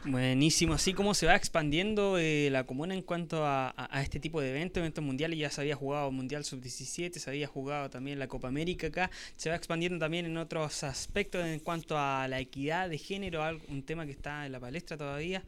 Buenísimo, 0.04 0.74
así 0.74 0.94
como 0.94 1.14
se 1.14 1.26
va 1.26 1.36
expandiendo 1.36 2.18
eh, 2.18 2.48
la 2.50 2.64
comuna 2.64 2.92
en 2.92 3.02
cuanto 3.02 3.46
a, 3.46 3.68
a, 3.68 3.98
a, 3.98 4.02
este 4.02 4.18
tipo 4.18 4.40
de 4.40 4.50
eventos, 4.50 4.80
eventos 4.80 5.04
mundiales, 5.04 5.38
ya 5.38 5.48
se 5.48 5.60
había 5.60 5.76
jugado 5.76 6.10
Mundial 6.10 6.44
Sub-17, 6.44 7.12
se 7.18 7.30
había 7.30 7.46
jugado 7.46 7.88
también 7.88 8.18
la 8.18 8.26
Copa 8.26 8.48
América 8.48 8.88
acá, 8.88 9.12
se 9.36 9.48
va 9.48 9.54
expandiendo 9.54 10.00
también 10.00 10.26
en 10.26 10.36
otros 10.38 10.82
aspectos 10.82 11.46
en 11.46 11.60
cuanto 11.60 11.96
a 11.96 12.26
la 12.26 12.40
equidad 12.40 12.90
de 12.90 12.98
género, 12.98 13.44
un 13.68 13.84
tema 13.84 14.04
que 14.04 14.10
está 14.10 14.44
en 14.44 14.50
la 14.50 14.58
palestra 14.58 14.96
todavía 14.96 15.44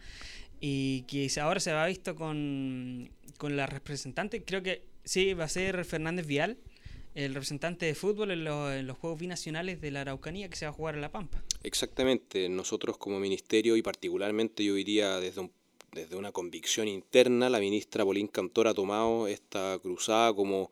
y 0.67 1.03
que 1.03 1.29
ahora 1.43 1.61
se 1.61 1.75
va 1.75 1.85
visto 1.85 2.17
con, 2.17 3.11
con 3.37 3.55
la 3.55 3.67
representante, 3.67 4.45
creo 4.45 4.63
que 4.63 4.83
sí, 5.05 5.35
va 5.35 5.45
a 5.45 5.49
ser 5.49 5.85
Fernández 5.85 6.27
Vial, 6.27 6.57
el 7.15 7.35
representante 7.35 7.85
de 7.85 7.95
fútbol 7.95 8.31
en 8.31 8.45
los, 8.45 8.73
en 8.73 8.87
los, 8.87 8.97
Juegos 8.97 9.21
Binacionales 9.21 9.83
de 9.83 9.91
la 9.91 10.01
Araucanía 10.01 10.49
que 10.49 10.57
se 10.57 10.65
va 10.65 10.71
a 10.71 10.73
jugar 10.73 10.95
en 10.95 11.03
La 11.03 11.13
Pampa. 11.13 11.45
Exactamente, 11.63 12.49
nosotros 12.49 12.97
como 12.97 13.21
ministerio 13.21 13.77
y 13.77 13.83
particularmente 13.83 14.65
yo 14.65 14.73
diría 14.73 15.21
desde, 15.21 15.43
un, 15.43 15.53
desde 15.93 16.17
una 16.17 16.33
convicción 16.33 16.89
interna, 16.89 17.51
la 17.51 17.61
ministra 17.61 18.03
Bolín 18.03 18.29
Cantor 18.29 18.69
ha 18.69 18.73
tomado 18.73 19.29
esta 19.29 19.79
cruzada 19.83 20.33
como 20.33 20.71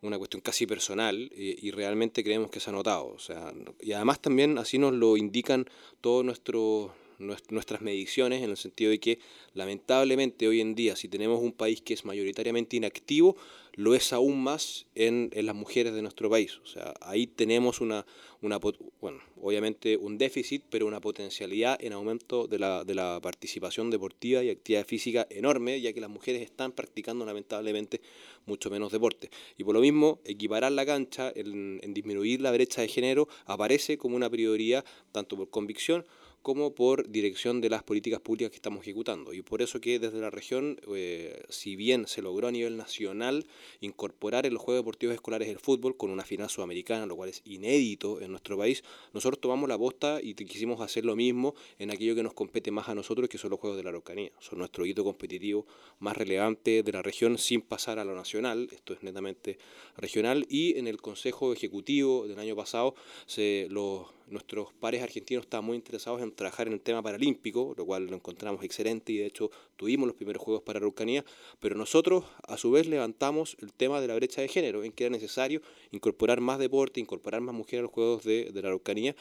una 0.00 0.16
cuestión 0.16 0.40
casi 0.40 0.66
personal 0.66 1.30
y, 1.36 1.68
y, 1.68 1.72
realmente 1.72 2.24
creemos 2.24 2.50
que 2.50 2.60
se 2.60 2.70
ha 2.70 2.72
notado. 2.72 3.08
O 3.08 3.18
sea, 3.18 3.52
y 3.82 3.92
además 3.92 4.18
también 4.22 4.56
así 4.56 4.78
nos 4.78 4.94
lo 4.94 5.18
indican 5.18 5.66
todos 6.00 6.24
nuestros 6.24 6.92
nuestras 7.18 7.80
mediciones 7.80 8.42
en 8.42 8.50
el 8.50 8.56
sentido 8.56 8.90
de 8.90 9.00
que 9.00 9.18
lamentablemente 9.54 10.48
hoy 10.48 10.60
en 10.60 10.74
día 10.74 10.96
si 10.96 11.08
tenemos 11.08 11.40
un 11.40 11.52
país 11.52 11.80
que 11.80 11.94
es 11.94 12.04
mayoritariamente 12.04 12.76
inactivo, 12.76 13.36
lo 13.76 13.94
es 13.94 14.12
aún 14.14 14.42
más 14.42 14.86
en, 14.94 15.28
en 15.34 15.44
las 15.44 15.54
mujeres 15.54 15.92
de 15.92 16.00
nuestro 16.00 16.30
país. 16.30 16.58
O 16.64 16.66
sea, 16.66 16.94
ahí 17.02 17.26
tenemos 17.26 17.82
una, 17.82 18.06
una, 18.40 18.58
bueno, 18.58 19.20
obviamente 19.40 19.98
un 19.98 20.16
déficit, 20.16 20.64
pero 20.70 20.86
una 20.86 21.00
potencialidad 21.00 21.76
en 21.82 21.92
aumento 21.92 22.46
de 22.46 22.58
la, 22.58 22.84
de 22.84 22.94
la 22.94 23.20
participación 23.22 23.90
deportiva 23.90 24.42
y 24.42 24.48
actividad 24.48 24.86
física 24.86 25.26
enorme, 25.28 25.78
ya 25.80 25.92
que 25.92 26.00
las 26.00 26.08
mujeres 26.08 26.40
están 26.40 26.72
practicando 26.72 27.26
lamentablemente 27.26 28.00
mucho 28.46 28.70
menos 28.70 28.92
deporte. 28.92 29.30
Y 29.58 29.64
por 29.64 29.74
lo 29.74 29.82
mismo, 29.82 30.20
equiparar 30.24 30.72
la 30.72 30.86
cancha 30.86 31.30
en, 31.36 31.78
en 31.82 31.92
disminuir 31.92 32.40
la 32.40 32.52
brecha 32.52 32.80
de 32.80 32.88
género 32.88 33.28
aparece 33.44 33.98
como 33.98 34.16
una 34.16 34.30
prioridad, 34.30 34.86
tanto 35.12 35.36
por 35.36 35.50
convicción 35.50 36.06
como 36.46 36.76
por 36.76 37.08
dirección 37.08 37.60
de 37.60 37.68
las 37.68 37.82
políticas 37.82 38.20
públicas 38.20 38.50
que 38.50 38.56
estamos 38.58 38.82
ejecutando. 38.82 39.32
Y 39.32 39.42
por 39.42 39.62
eso 39.62 39.80
que 39.80 39.98
desde 39.98 40.20
la 40.20 40.30
región, 40.30 40.80
eh, 40.94 41.42
si 41.48 41.74
bien 41.74 42.06
se 42.06 42.22
logró 42.22 42.46
a 42.46 42.52
nivel 42.52 42.76
nacional 42.76 43.48
incorporar 43.80 44.46
en 44.46 44.54
los 44.54 44.62
Juegos 44.62 44.84
Deportivos 44.84 45.16
Escolares 45.16 45.48
el 45.48 45.58
fútbol 45.58 45.96
con 45.96 46.08
una 46.08 46.22
final 46.22 46.48
sudamericana, 46.48 47.04
lo 47.06 47.16
cual 47.16 47.30
es 47.30 47.42
inédito 47.46 48.20
en 48.20 48.30
nuestro 48.30 48.56
país, 48.56 48.84
nosotros 49.12 49.40
tomamos 49.40 49.68
la 49.68 49.76
posta 49.76 50.20
y 50.22 50.34
quisimos 50.34 50.80
hacer 50.80 51.04
lo 51.04 51.16
mismo 51.16 51.56
en 51.80 51.90
aquello 51.90 52.14
que 52.14 52.22
nos 52.22 52.32
compete 52.32 52.70
más 52.70 52.88
a 52.88 52.94
nosotros, 52.94 53.28
que 53.28 53.38
son 53.38 53.50
los 53.50 53.58
Juegos 53.58 53.76
de 53.76 53.82
la 53.82 53.88
Araucanía. 53.88 54.30
Son 54.38 54.60
nuestro 54.60 54.86
hito 54.86 55.02
competitivo 55.02 55.66
más 55.98 56.16
relevante 56.16 56.84
de 56.84 56.92
la 56.92 57.02
región 57.02 57.38
sin 57.38 57.60
pasar 57.60 57.98
a 57.98 58.04
lo 58.04 58.14
nacional, 58.14 58.68
esto 58.70 58.92
es 58.94 59.02
netamente 59.02 59.58
regional, 59.96 60.46
y 60.48 60.78
en 60.78 60.86
el 60.86 60.98
Consejo 60.98 61.52
Ejecutivo 61.52 62.28
del 62.28 62.38
año 62.38 62.54
pasado 62.54 62.94
se, 63.26 63.66
los 63.68 64.14
nuestros 64.28 64.72
pares 64.74 65.02
argentinos 65.02 65.44
estaban 65.44 65.64
muy 65.64 65.76
interesados 65.76 66.20
en 66.22 66.32
trabajar 66.34 66.66
en 66.66 66.72
el 66.72 66.80
tema 66.80 67.02
paralímpico, 67.02 67.74
lo 67.76 67.84
cual 67.84 68.06
lo 68.06 68.16
encontramos 68.16 68.62
excelente 68.64 69.12
y 69.12 69.18
de 69.18 69.26
hecho 69.26 69.50
tuvimos 69.76 70.06
los 70.06 70.16
primeros 70.16 70.42
Juegos 70.42 70.62
para 70.62 70.78
Araucanía, 70.78 71.24
pero 71.60 71.76
nosotros 71.76 72.24
a 72.46 72.56
su 72.56 72.70
vez 72.70 72.86
levantamos 72.86 73.56
el 73.60 73.72
tema 73.72 74.00
de 74.00 74.08
la 74.08 74.14
brecha 74.14 74.40
de 74.40 74.48
género, 74.48 74.84
en 74.84 74.92
que 74.92 75.04
era 75.04 75.12
necesario 75.12 75.62
incorporar 75.92 76.40
más 76.40 76.58
deporte, 76.58 77.00
incorporar 77.00 77.40
más 77.40 77.54
mujeres 77.54 77.80
a 77.80 77.82
los 77.82 77.92
Juegos 77.92 78.24
de, 78.24 78.50
la 78.54 78.68
Araucanía, 78.68 79.14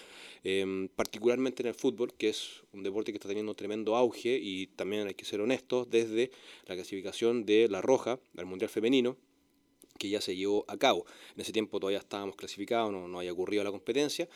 em, 0.43 0.87
particularmente 0.89 1.63
en 1.63 1.67
el 1.67 1.75
fútbol, 1.75 2.13
que 2.13 2.29
es 2.29 2.63
un 2.73 2.83
deporte 2.83 3.11
que 3.11 3.17
está 3.17 3.27
teniendo 3.27 3.53
tremendo 3.53 3.95
auge 3.95 4.37
y 4.41 4.67
también 4.67 5.07
hay 5.07 5.13
que 5.13 5.25
ser 5.25 5.41
honestos, 5.41 5.89
desde 5.89 6.31
la 6.65 6.75
clasificación 6.75 7.45
de 7.45 7.67
la 7.69 7.81
Roja 7.81 8.19
al 8.37 8.45
Mundial 8.45 8.69
Femenino, 8.69 9.17
que 9.97 10.09
ya 10.09 10.21
se 10.21 10.35
llevó 10.35 10.65
a 10.67 10.77
cabo. 10.77 11.05
En 11.35 11.41
ese 11.41 11.51
tiempo 11.51 11.79
todavía 11.79 11.99
estábamos 11.99 12.35
clasificados, 12.35 12.91
no, 12.91 13.07
no 13.07 13.19
había 13.19 13.31
ocurrido 13.31 13.63
la 13.63 13.71
competencia. 13.71 14.27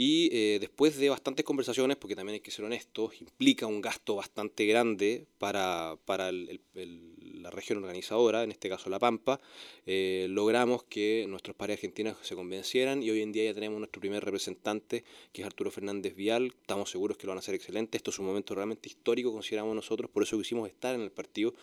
Y 0.00 0.28
eh, 0.30 0.58
después 0.60 0.96
de 0.96 1.08
bastantes 1.08 1.44
conversaciones, 1.44 1.96
porque 1.96 2.14
también 2.14 2.34
hay 2.34 2.40
que 2.40 2.52
ser 2.52 2.64
honestos, 2.64 3.20
implica 3.20 3.66
un 3.66 3.80
gasto 3.80 4.14
bastante 4.14 4.64
grande 4.64 5.26
para, 5.38 5.96
para 6.04 6.30
la 6.30 7.50
región 7.50 7.78
organizadora, 7.78 8.44
en 8.44 8.52
este 8.52 8.68
caso 8.68 8.90
La 8.90 9.00
Pampa, 9.00 9.40
eh, 9.86 10.28
logramos 10.30 10.84
que 10.84 11.26
nuestros 11.28 11.56
pares 11.56 11.78
argentinos 11.78 12.16
se 12.22 12.36
convencieran 12.36 13.02
y 13.02 13.10
hoy 13.10 13.22
en 13.22 13.32
día 13.32 13.46
ya 13.46 13.54
tenemos 13.54 13.80
nuestro 13.80 13.98
primer 13.98 14.24
representante, 14.24 15.02
que 15.32 15.42
es 15.42 15.46
Arturo 15.46 15.72
Fernández 15.72 16.14
Vial. 16.14 16.54
Estamos 16.60 16.92
seguros 16.92 17.16
que 17.16 17.26
lo 17.26 17.32
van 17.32 17.38
a 17.38 17.40
hacer 17.40 17.56
excelente. 17.56 17.96
Esto 17.96 18.12
es 18.12 18.20
un 18.20 18.26
momento 18.26 18.54
realmente 18.54 18.88
histórico, 18.88 19.32
consideramos 19.32 19.74
nosotros, 19.74 20.08
por 20.08 20.22
eso 20.22 20.38
quisimos 20.38 20.68
estar 20.68 20.94
en 20.94 21.00
el 21.00 21.10
partido, 21.10 21.54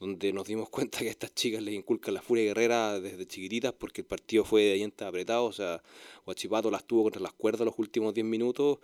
donde 0.00 0.32
nos 0.32 0.48
dimos 0.48 0.68
cuenta 0.70 0.98
que 0.98 1.06
a 1.06 1.10
estas 1.12 1.32
chicas 1.36 1.62
les 1.62 1.74
inculcan 1.74 2.14
la 2.14 2.22
furia 2.22 2.42
guerrera 2.42 2.98
desde 2.98 3.28
chiquititas, 3.28 3.72
porque 3.74 4.00
el 4.00 4.08
partido 4.08 4.44
fue 4.44 4.62
de 4.62 4.74
dientes 4.74 5.06
apretados, 5.06 5.50
o 5.50 5.52
sea, 5.52 5.82
Guachipato 6.24 6.72
las 6.72 6.84
tuvo 6.84 7.04
contra 7.04 7.22
las 7.22 7.32
cuerdas 7.32 7.64
los 7.64 7.75
últimos 7.78 8.14
10 8.14 8.26
minutos, 8.26 8.78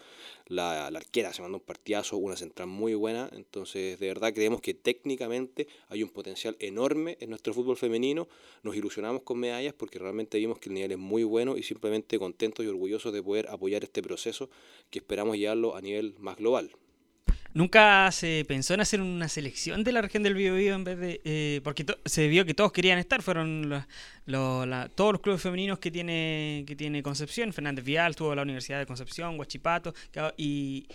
la, 0.47 0.91
la 0.91 0.99
arquera 0.99 1.33
se 1.33 1.43
mandó 1.43 1.59
un 1.59 1.65
partidazo, 1.65 2.17
una 2.17 2.37
central 2.37 2.69
muy 2.69 2.95
buena, 2.95 3.29
entonces 3.33 3.99
de 3.99 4.07
verdad 4.07 4.33
creemos 4.35 4.61
que 4.61 4.75
técnicamente 4.75 5.67
hay 5.89 6.03
un 6.03 6.11
potencial 6.11 6.57
enorme 6.59 7.17
en 7.21 7.31
nuestro 7.31 7.55
fútbol 7.55 7.77
femenino, 7.77 8.29
nos 8.63 8.77
ilusionamos 8.77 9.23
con 9.23 9.39
medallas 9.39 9.75
porque 9.75 9.99
realmente 9.99 10.39
vimos 10.39 10.59
que 10.59 10.69
el 10.69 10.75
nivel 10.75 10.93
es 10.93 10.99
muy 10.99 11.25
bueno 11.25 11.57
y 11.57 11.63
simplemente 11.63 12.19
contentos 12.19 12.65
y 12.65 12.69
orgullosos 12.69 13.13
de 13.13 13.23
poder 13.23 13.49
apoyar 13.49 13.85
este 13.85 14.03
proceso 14.03 14.51
que 14.91 14.99
esperamos 14.99 15.37
llevarlo 15.37 15.77
a 15.77 15.81
nivel 15.81 16.15
más 16.19 16.37
global. 16.37 16.71
¿Nunca 17.55 18.11
se 18.13 18.45
pensó 18.49 18.75
en 18.75 18.81
hacer 18.81 19.01
una 19.01 19.29
selección 19.29 19.85
de 19.85 19.93
la 19.93 20.03
región 20.03 20.23
del 20.23 20.35
Biobío 20.35 20.75
en 20.75 20.85
vez 20.85 20.99
de...? 20.99 21.21
Eh, 21.25 21.61
porque 21.63 21.85
se 22.05 22.29
vio 22.29 22.45
que 22.45 22.55
todos 22.55 22.73
querían 22.73 22.99
estar, 22.99 23.23
fueron 23.23 23.85
todos 24.27 25.13
los 25.13 25.21
clubes 25.21 25.43
femeninos 25.43 25.79
que 25.79 25.91
tiene, 25.91 26.65
que 26.67 26.77
tiene 26.77 27.03
Concepción. 27.03 27.53
Fernández 27.53 27.85
Vial 27.85 28.17
tuvo 28.17 28.35
la 28.35 28.43
Universidad 28.43 28.79
de 28.79 28.87
Concepción, 28.87 29.39
Huachipato, 29.39 29.95
y, 30.37 30.87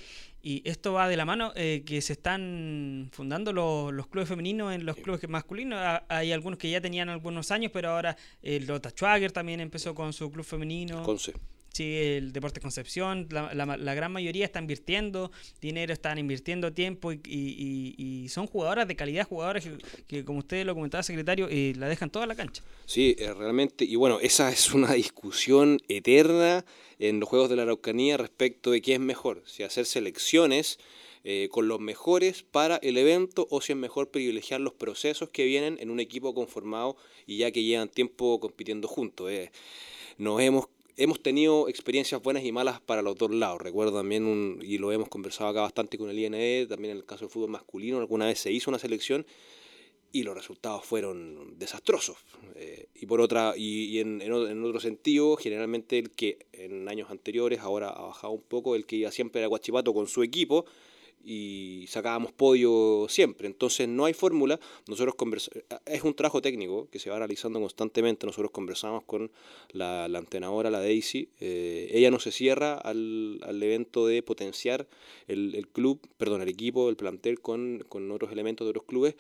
y 0.42 0.62
esto 0.64 0.94
va 0.94 1.10
de 1.10 1.18
la 1.18 1.26
mano 1.26 1.52
eh, 1.56 1.84
que 1.86 2.02
se 2.02 2.14
están 2.14 3.10
fundando 3.12 3.52
los, 3.52 4.08
clubes 4.08 4.30
femeninos 4.30 4.74
en 4.74 4.86
los 4.86 4.96
clubes 4.96 5.28
masculinos. 5.28 5.80
Hay 6.08 6.32
algunos 6.32 6.58
que 6.58 6.70
ya 6.70 6.80
tenían 6.80 7.10
algunos 7.10 7.52
años, 7.52 7.72
pero 7.74 7.90
ahora 7.90 8.16
el 8.42 8.66
Lota 8.66 8.90
Schwager 8.92 9.32
también 9.32 9.60
empezó 9.60 9.94
con 9.94 10.14
su 10.14 10.32
club 10.32 10.46
femenino. 10.46 11.04
Conce. 11.04 11.34
Sí, 11.78 11.96
el 11.96 12.34
Deporte 12.34 12.60
Concepción, 12.60 13.28
la, 13.30 13.94
gran 13.94 14.12
mayoría 14.12 14.46
está 14.46 14.58
invirtiendo 14.58 15.32
dinero, 15.62 15.94
están 15.94 16.18
invirtiendo 16.18 16.74
tiempo 16.74 17.12
y, 17.12 18.26
son 18.30 18.48
jugadoras 18.48 18.88
de 18.88 18.96
calidad, 18.96 19.28
jugadoras 19.28 19.64
que, 20.08 20.26
como 20.26 20.40
usted 20.40 20.66
lo 20.66 20.74
comentaba, 20.74 21.04
secretario, 21.04 21.48
eh, 21.52 21.74
la 21.78 21.88
dejan 21.88 22.10
toda 22.10 22.26
la 22.26 22.34
cancha. 22.34 22.64
Sí, 22.88 23.16
eh, 23.20 23.32
realmente, 23.32 23.86
y 23.86 23.96
bueno, 23.96 24.20
esa 24.20 24.50
es 24.52 24.74
una 24.74 24.94
discusión 24.94 25.80
eterna 25.88 26.66
en 26.98 27.20
los 27.20 27.30
Juegos 27.30 27.48
de 27.48 27.58
la 27.58 27.62
Araucanía 27.62 28.18
respecto 28.18 28.72
de 28.72 28.82
qué 28.82 28.94
es 28.94 29.00
mejor, 29.00 29.44
si 29.46 29.62
hacer 29.62 29.86
selecciones 29.86 30.80
eh, 31.26 31.48
con 31.52 31.68
los 31.68 31.80
mejores 31.80 32.42
para 32.42 32.78
el 32.78 32.98
evento 32.98 33.48
o 33.52 33.62
si 33.62 33.74
es 33.74 33.78
mejor 33.78 34.10
privilegiar 34.10 34.62
los 34.62 34.74
procesos 34.74 35.30
que 35.30 35.46
vienen 35.46 35.78
en 35.80 35.92
un 35.92 36.00
equipo 36.00 36.34
conformado 36.34 36.98
y 37.28 37.38
ya 37.38 37.52
que 37.52 37.62
llevan 37.62 37.90
tiempo 37.90 38.40
compitiendo 38.40 38.88
juntos. 38.88 39.30
nos 40.18 40.42
hemos 40.42 40.70
hemos 40.98 41.22
tenido 41.22 41.70
experiencias 41.70 42.22
buenas 42.22 42.44
y 42.44 42.52
malas 42.52 42.82
para 42.82 43.02
los 43.02 43.16
dos 43.16 43.32
lados. 43.32 43.62
Recuerdo 43.62 43.98
también, 43.98 44.26
un, 44.26 44.60
y 44.62 44.80
lo 44.80 44.92
hemos 44.92 45.08
conversado 45.08 45.50
acá 45.50 45.62
bastante 45.62 45.98
con 45.98 46.10
el 46.10 46.20
INE, 46.20 46.66
también 46.68 46.92
en 46.92 46.98
el 46.98 47.06
caso 47.06 47.26
del 47.26 47.30
fútbol 47.30 47.52
masculino, 47.52 48.00
alguna 48.00 48.26
vez 48.26 48.40
se 48.40 48.52
hizo 48.52 48.72
una 48.72 48.80
selección 48.80 49.26
y 50.12 50.24
los 50.24 50.36
resultados 50.36 50.84
fueron 50.84 51.58
desastrosos. 51.60 52.18
Eh, 52.56 52.88
y 52.96 53.06
por 53.06 53.22
otra, 53.22 53.54
y, 53.56 54.00
en, 54.00 54.22
en, 54.22 54.64
otro 54.64 54.80
sentido, 54.80 55.38
generalmente 55.38 56.00
el 56.00 56.12
que 56.12 56.48
en 56.54 56.90
años 56.90 57.12
anteriores, 57.12 57.60
ahora 57.60 57.90
ha 57.90 58.02
bajado 58.02 58.34
un 58.34 58.42
poco, 58.42 58.76
el 58.76 58.86
que 58.86 58.96
iba 58.96 59.12
siempre 59.12 59.42
era 59.42 59.48
Guachipato 59.48 59.94
con 59.94 60.08
su 60.08 60.24
equipo, 60.24 60.66
y 61.30 61.86
sacábamos 61.88 62.32
podio 62.32 63.08
siempre. 63.10 63.48
Entonces 63.48 63.86
no 63.90 64.06
hay 64.06 64.14
fórmula. 64.14 64.62
Nosotros 64.88 65.16
es 65.86 66.02
un 66.04 66.14
trabajo 66.14 66.42
técnico 66.42 66.88
que 66.90 67.00
se 67.00 67.10
va 67.10 67.18
realizando 67.18 67.60
constantemente. 67.60 68.26
Nosotros 68.26 68.52
conversamos 68.52 69.04
con 69.04 69.30
la, 69.72 70.08
la 70.08 70.20
entrenadora, 70.20 70.72
la 70.72 70.80
Daisy. 70.80 71.28
Eh, 71.42 71.90
ella 71.92 72.12
no 72.12 72.20
se 72.20 72.32
cierra 72.32 72.76
al, 72.76 73.42
al 73.44 73.62
evento 73.62 74.08
de 74.08 74.24
potenciar 74.24 74.88
el, 75.28 75.54
el, 75.56 75.68
club, 75.68 76.00
perdón, 76.18 76.44
el 76.44 76.48
equipo, 76.48 76.88
el 76.90 76.96
plantel 76.96 77.42
con, 77.42 77.84
con 77.90 78.10
otros 78.10 78.32
elementos 78.32 78.66
de 78.66 78.70
otros 78.70 78.86
clubes, 78.86 79.16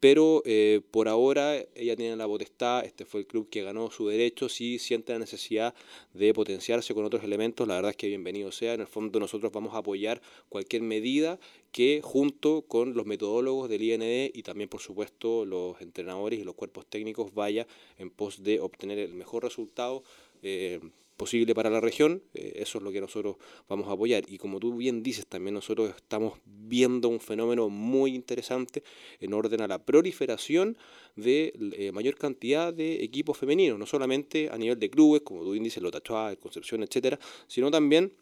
pero 0.00 0.42
eh, 0.46 0.80
por 0.90 1.08
ahora 1.08 1.56
ella 1.74 1.94
tiene 1.94 2.16
la 2.16 2.26
potestad, 2.26 2.84
este 2.84 3.04
fue 3.04 3.20
el 3.20 3.26
club 3.26 3.48
que 3.50 3.62
ganó 3.62 3.90
su 3.90 4.08
derecho, 4.08 4.48
si 4.48 4.78
siente 4.78 5.12
la 5.12 5.18
necesidad 5.18 5.74
de 6.14 6.32
potenciarse 6.32 6.94
con 6.94 7.04
otros 7.04 7.22
elementos, 7.22 7.68
la 7.68 7.74
verdad 7.76 7.90
es 7.90 7.96
que 7.96 8.08
bienvenido 8.08 8.50
sea, 8.50 8.72
en 8.74 8.80
el 8.80 8.86
fondo 8.86 9.20
nosotros 9.20 9.52
vamos 9.52 9.74
a 9.74 9.78
apoyar 9.78 10.22
cualquier 10.48 10.82
medida 10.82 11.38
que 11.70 12.00
junto 12.02 12.62
con 12.62 12.94
los 12.94 13.06
metodólogos 13.06 13.68
del 13.68 13.82
IND 13.82 14.30
y 14.34 14.42
también 14.42 14.68
por 14.68 14.80
supuesto 14.80 15.44
los 15.44 15.80
entrenadores 15.80 16.40
y 16.40 16.44
los 16.44 16.54
cuerpos 16.54 16.86
técnicos 16.86 17.34
vaya 17.34 17.66
en 17.98 18.10
pos 18.10 18.42
de 18.42 18.58
obtener 18.60 18.98
el 18.98 19.14
mejor 19.14 19.44
resultado. 19.44 20.02
Eh, 20.42 20.80
posible 21.20 21.54
para 21.54 21.68
la 21.68 21.80
región, 21.80 22.22
eh, 22.32 22.52
eso 22.56 22.78
es 22.78 22.84
lo 22.84 22.90
que 22.90 23.00
nosotros 23.02 23.36
vamos 23.68 23.88
a 23.88 23.92
apoyar. 23.92 24.24
Y 24.26 24.38
como 24.38 24.58
tú 24.58 24.74
bien 24.74 25.02
dices, 25.02 25.26
también 25.26 25.52
nosotros 25.52 25.92
estamos 25.94 26.38
viendo 26.46 27.10
un 27.10 27.20
fenómeno 27.20 27.68
muy 27.68 28.14
interesante 28.14 28.82
en 29.20 29.34
orden 29.34 29.60
a 29.60 29.68
la 29.68 29.84
proliferación 29.84 30.78
de 31.16 31.52
eh, 31.76 31.92
mayor 31.92 32.14
cantidad 32.14 32.72
de 32.72 33.04
equipos 33.04 33.36
femeninos, 33.36 33.78
no 33.78 33.84
solamente 33.84 34.48
a 34.50 34.56
nivel 34.56 34.78
de 34.78 34.88
clubes, 34.88 35.20
como 35.20 35.42
tú 35.42 35.50
bien 35.50 35.62
dices, 35.62 35.82
Lotachua, 35.82 36.36
Concepción, 36.36 36.82
etcétera, 36.82 37.18
sino 37.46 37.70
también 37.70 38.14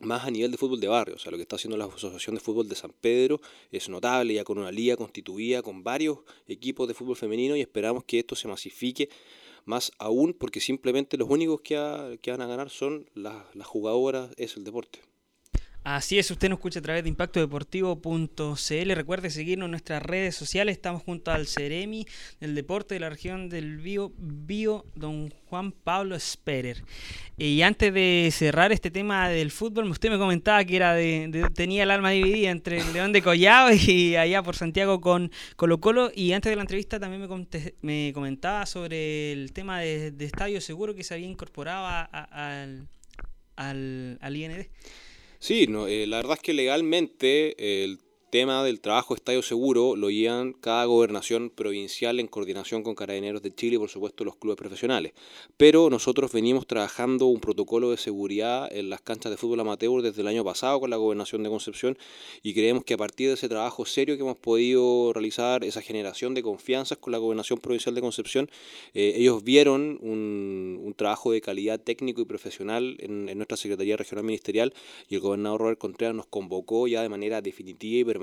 más 0.00 0.24
a 0.24 0.30
nivel 0.30 0.50
de 0.50 0.56
fútbol 0.56 0.80
de 0.80 0.88
barrio. 0.88 1.16
O 1.16 1.18
sea, 1.18 1.30
lo 1.30 1.36
que 1.36 1.42
está 1.42 1.56
haciendo 1.56 1.76
la 1.76 1.84
Asociación 1.84 2.34
de 2.34 2.40
Fútbol 2.40 2.66
de 2.66 2.76
San 2.76 2.92
Pedro 2.98 3.42
es 3.70 3.90
notable, 3.90 4.32
ya 4.32 4.42
con 4.42 4.58
una 4.58 4.72
liga 4.72 4.96
constituida, 4.96 5.60
con 5.60 5.84
varios 5.84 6.20
equipos 6.48 6.88
de 6.88 6.94
fútbol 6.94 7.16
femenino 7.16 7.54
y 7.56 7.60
esperamos 7.60 8.04
que 8.04 8.20
esto 8.20 8.34
se 8.34 8.48
masifique 8.48 9.10
más 9.64 9.92
aún 9.98 10.34
porque 10.34 10.60
simplemente 10.60 11.16
los 11.16 11.28
únicos 11.28 11.60
que, 11.60 11.76
van 11.76 12.40
a 12.40 12.46
ganar 12.46 12.70
son 12.70 13.08
las, 13.14 13.54
las 13.54 13.66
jugadoras, 13.66 14.30
es 14.36 14.56
el 14.56 14.64
deporte. 14.64 15.00
Así 15.84 16.16
es, 16.16 16.30
usted 16.30 16.48
nos 16.48 16.58
escucha 16.58 16.78
a 16.78 16.82
través 16.82 17.02
de 17.02 17.08
impactodeportivo.cl. 17.08 18.90
Recuerde 18.92 19.30
seguirnos 19.30 19.66
en 19.66 19.72
nuestras 19.72 20.00
redes 20.00 20.36
sociales. 20.36 20.76
Estamos 20.76 21.02
junto 21.02 21.32
al 21.32 21.48
Ceremi 21.48 22.06
del 22.38 22.54
deporte 22.54 22.94
de 22.94 23.00
la 23.00 23.10
región 23.10 23.48
del 23.48 23.78
Bío, 23.78 24.12
Bio 24.16 24.86
don 24.94 25.30
Juan 25.46 25.72
Pablo 25.72 26.16
Sperer. 26.20 26.84
Y 27.36 27.62
antes 27.62 27.92
de 27.92 28.28
cerrar 28.32 28.70
este 28.70 28.92
tema 28.92 29.28
del 29.28 29.50
fútbol, 29.50 29.90
usted 29.90 30.08
me 30.08 30.18
comentaba 30.18 30.64
que 30.64 30.76
era 30.76 30.94
de, 30.94 31.50
tenía 31.52 31.82
el 31.82 31.90
alma 31.90 32.10
dividida 32.10 32.50
entre 32.50 32.78
el 32.78 32.92
León 32.92 33.12
de 33.12 33.20
Collado 33.20 33.70
y 33.74 34.14
allá 34.14 34.40
por 34.40 34.54
Santiago 34.54 35.00
con 35.00 35.32
Colo 35.56 35.80
Colo. 35.80 36.12
Y 36.14 36.32
antes 36.32 36.50
de 36.50 36.54
la 36.54 36.62
entrevista 36.62 37.00
también 37.00 37.28
me, 37.28 37.72
me 37.80 38.12
comentaba 38.12 38.66
sobre 38.66 39.32
el 39.32 39.52
tema 39.52 39.80
de, 39.80 40.14
Estadio 40.20 40.60
Seguro 40.60 40.94
que 40.94 41.02
se 41.02 41.14
había 41.14 41.26
incorporado 41.26 41.88
al, 41.88 42.86
al, 43.56 44.18
al 44.20 44.36
IND. 44.36 44.68
Sí, 45.42 45.66
no, 45.66 45.88
eh, 45.88 46.06
la 46.06 46.18
verdad 46.18 46.34
es 46.34 46.40
que 46.40 46.52
legalmente 46.52 47.56
tema 48.32 48.64
del 48.64 48.80
trabajo 48.80 49.14
Estadio 49.14 49.42
Seguro 49.42 49.94
lo 49.94 50.08
llevan 50.08 50.54
cada 50.54 50.86
gobernación 50.86 51.50
provincial 51.50 52.18
en 52.18 52.28
coordinación 52.28 52.82
con 52.82 52.94
Carabineros 52.94 53.42
de 53.42 53.54
Chile 53.54 53.76
y 53.76 53.78
por 53.78 53.90
supuesto 53.90 54.24
los 54.24 54.36
clubes 54.36 54.56
profesionales. 54.56 55.12
Pero 55.58 55.90
nosotros 55.90 56.32
venimos 56.32 56.66
trabajando 56.66 57.26
un 57.26 57.40
protocolo 57.40 57.90
de 57.90 57.98
seguridad 57.98 58.74
en 58.74 58.88
las 58.88 59.02
canchas 59.02 59.30
de 59.30 59.36
fútbol 59.36 59.60
amateur 59.60 60.00
desde 60.00 60.22
el 60.22 60.28
año 60.28 60.42
pasado 60.44 60.80
con 60.80 60.88
la 60.88 60.96
gobernación 60.96 61.42
de 61.42 61.50
Concepción 61.50 61.98
y 62.42 62.54
creemos 62.54 62.84
que 62.84 62.94
a 62.94 62.96
partir 62.96 63.28
de 63.28 63.34
ese 63.34 63.50
trabajo 63.50 63.84
serio 63.84 64.16
que 64.16 64.22
hemos 64.22 64.38
podido 64.38 65.12
realizar, 65.12 65.62
esa 65.62 65.82
generación 65.82 66.32
de 66.32 66.42
confianzas 66.42 66.96
con 66.96 67.12
la 67.12 67.18
gobernación 67.18 67.58
provincial 67.58 67.94
de 67.94 68.00
Concepción, 68.00 68.50
eh, 68.94 69.12
ellos 69.16 69.44
vieron 69.44 69.98
un, 70.00 70.94
trabajo 70.96 71.32
de 71.32 71.40
calidad 71.42 71.80
técnico 71.80 72.22
y 72.22 72.24
profesional 72.24 72.96
en, 73.00 73.28
en 73.28 73.36
nuestra 73.36 73.56
Secretaría 73.58 73.96
Regional 73.96 74.24
Ministerial 74.24 74.72
y 75.08 75.16
el 75.16 75.20
gobernador 75.20 75.60
Robert 75.60 75.78
Contreras 75.78 76.14
nos 76.14 76.26
convocó 76.26 76.86
ya 76.86 77.02
de 77.02 77.08
manera 77.10 77.42
definitiva 77.42 78.00
y 78.00 78.04
permanente 78.04 78.21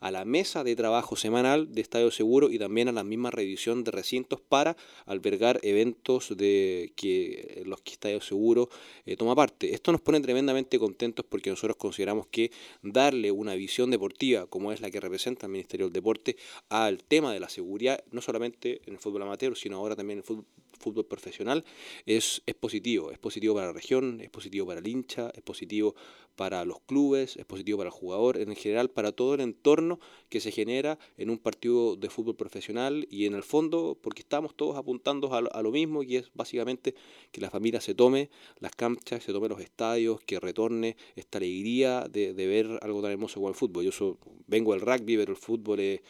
a 0.00 0.10
la 0.10 0.24
mesa 0.24 0.64
de 0.64 0.76
trabajo 0.76 1.16
semanal 1.16 1.72
de 1.74 1.80
Estadio 1.80 2.10
Seguro 2.10 2.50
y 2.50 2.58
también 2.58 2.88
a 2.88 2.92
la 2.92 3.04
misma 3.04 3.30
revisión 3.30 3.84
de 3.84 3.90
recintos 3.90 4.40
para 4.40 4.76
albergar 5.06 5.60
eventos 5.62 6.36
de 6.36 6.92
que 6.96 7.62
los 7.66 7.80
que 7.80 7.92
Estadio 7.92 8.20
Seguro 8.20 8.68
eh, 9.06 9.16
toma 9.16 9.34
parte. 9.34 9.74
Esto 9.74 9.92
nos 9.92 10.00
pone 10.00 10.20
tremendamente 10.20 10.78
contentos 10.78 11.24
porque 11.28 11.50
nosotros 11.50 11.76
consideramos 11.76 12.26
que 12.26 12.50
darle 12.82 13.30
una 13.30 13.54
visión 13.54 13.90
deportiva 13.90 14.46
como 14.46 14.72
es 14.72 14.80
la 14.80 14.90
que 14.90 15.00
representa 15.00 15.46
el 15.46 15.52
Ministerio 15.52 15.86
del 15.86 15.92
Deporte 15.92 16.36
al 16.68 17.02
tema 17.04 17.32
de 17.32 17.40
la 17.40 17.48
seguridad, 17.48 18.02
no 18.10 18.20
solamente 18.20 18.80
en 18.86 18.94
el 18.94 18.98
fútbol 18.98 19.22
amateur, 19.22 19.56
sino 19.56 19.76
ahora 19.76 19.96
también 19.96 20.18
en 20.18 20.22
el 20.22 20.24
fútbol 20.24 20.46
fútbol 20.82 21.06
profesional 21.06 21.64
es, 22.04 22.42
es 22.46 22.54
positivo. 22.54 23.10
Es 23.10 23.18
positivo 23.18 23.54
para 23.54 23.68
la 23.68 23.72
región, 23.72 24.20
es 24.20 24.30
positivo 24.30 24.66
para 24.66 24.80
el 24.80 24.86
hincha, 24.86 25.30
es 25.34 25.42
positivo 25.42 25.94
para 26.36 26.64
los 26.64 26.80
clubes, 26.80 27.36
es 27.36 27.44
positivo 27.44 27.78
para 27.78 27.88
el 27.88 27.94
jugador, 27.94 28.38
en 28.38 28.54
general 28.56 28.90
para 28.90 29.12
todo 29.12 29.34
el 29.34 29.40
entorno 29.40 30.00
que 30.28 30.40
se 30.40 30.50
genera 30.50 30.98
en 31.16 31.30
un 31.30 31.38
partido 31.38 31.96
de 31.96 32.08
fútbol 32.08 32.36
profesional 32.36 33.06
y 33.10 33.26
en 33.26 33.34
el 33.34 33.42
fondo 33.42 33.98
porque 34.00 34.22
estamos 34.22 34.54
todos 34.56 34.76
apuntando 34.76 35.32
a, 35.34 35.62
lo 35.62 35.70
mismo 35.70 36.02
y 36.02 36.16
es 36.16 36.30
básicamente 36.34 36.94
que 37.30 37.40
la 37.40 37.50
familia 37.50 37.80
se 37.80 37.94
tome 37.94 38.30
las 38.58 38.72
canchas, 38.72 39.22
se 39.22 39.32
tome 39.32 39.48
los 39.48 39.60
estadios, 39.60 40.20
que 40.22 40.40
retorne 40.40 40.96
esta 41.16 41.38
alegría 41.38 42.06
de, 42.10 42.32
ver 42.32 42.78
algo 42.82 43.02
tan 43.02 43.12
hermoso 43.12 43.34
como 43.34 43.48
el 43.48 43.54
fútbol. 43.54 43.84
Yo 43.84 44.18
vengo 44.46 44.72
del 44.72 44.80
rugby, 44.80 45.16
pero 45.16 45.32
el 45.32 45.38
fútbol 45.38 46.00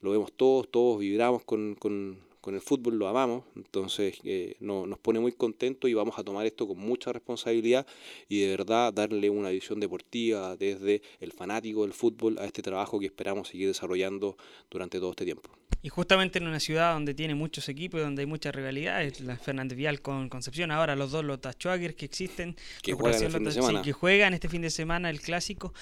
lo 0.00 0.10
vemos 0.10 0.32
todos, 0.32 0.70
todos 0.70 0.98
vibramos 0.98 1.44
con 1.44 1.74
con 1.74 2.29
el 2.48 2.60
fútbol 2.60 2.98
lo 2.98 3.08
amamos, 3.08 3.44
entonces 3.54 4.18
eh, 4.24 4.56
no, 4.60 4.86
nos 4.86 4.98
pone 4.98 5.20
muy 5.20 5.32
contentos 5.32 5.90
y 5.90 5.94
vamos 5.94 6.18
a 6.18 6.24
tomar 6.24 6.46
esto 6.46 6.66
con 6.66 6.78
mucha 6.78 7.12
responsabilidad 7.12 7.86
y 8.28 8.40
de 8.40 8.50
verdad 8.56 8.92
darle 8.92 9.28
una 9.28 9.50
visión 9.50 9.78
deportiva 9.78 10.56
desde 10.56 11.02
el 11.20 11.32
fanático 11.32 11.82
del 11.82 11.92
fútbol 11.92 12.38
a 12.38 12.46
este 12.46 12.62
trabajo 12.62 12.98
que 12.98 13.06
esperamos 13.06 13.48
seguir 13.48 13.68
desarrollando 13.68 14.36
durante 14.70 14.98
todo 14.98 15.10
este 15.10 15.24
tiempo. 15.24 15.50
Y 15.82 15.88
justamente 15.88 16.38
en 16.38 16.46
una 16.46 16.60
ciudad 16.60 16.92
donde 16.92 17.14
tiene 17.14 17.34
muchos 17.34 17.68
equipos 17.70 18.00
y 18.00 18.02
donde 18.02 18.22
hay 18.22 18.26
muchas 18.26 18.54
rivalidades, 18.54 19.20
la 19.20 19.36
Fernández 19.36 19.78
Vial 19.78 20.02
con 20.02 20.28
Concepción, 20.28 20.70
ahora 20.70 20.94
los 20.94 21.10
dos 21.10 21.24
Lotas 21.24 21.56
Schwager 21.56 21.94
que 21.94 22.04
existen, 22.04 22.54
que 22.82 22.92
juegan, 22.92 23.82
que 23.82 23.92
juegan 23.92 24.34
este 24.34 24.50
fin 24.50 24.60
de 24.60 24.68
semana 24.68 25.08
el 25.08 25.20
clásico, 25.20 25.72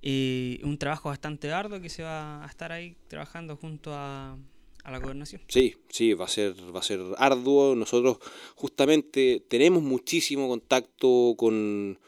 y 0.00 0.58
un 0.64 0.78
trabajo 0.78 1.10
bastante 1.10 1.52
arduo 1.52 1.80
que 1.80 1.90
se 1.90 2.02
va 2.02 2.42
a 2.42 2.48
estar 2.48 2.72
ahí 2.72 2.96
trabajando 3.08 3.56
junto 3.56 3.92
a 3.94 4.38
a 4.84 4.90
la 4.90 4.98
gobernación. 4.98 5.42
Sí, 5.48 5.76
sí, 5.88 6.14
va 6.14 6.24
a 6.24 6.28
ser, 6.28 6.54
va 6.74 6.80
a 6.80 6.82
ser 6.82 7.00
arduo. 7.18 7.74
Nosotros 7.74 8.18
justamente 8.56 9.44
tenemos 9.48 9.82
muchísimo 9.82 10.48
contacto 10.48 11.34
con, 11.36 11.98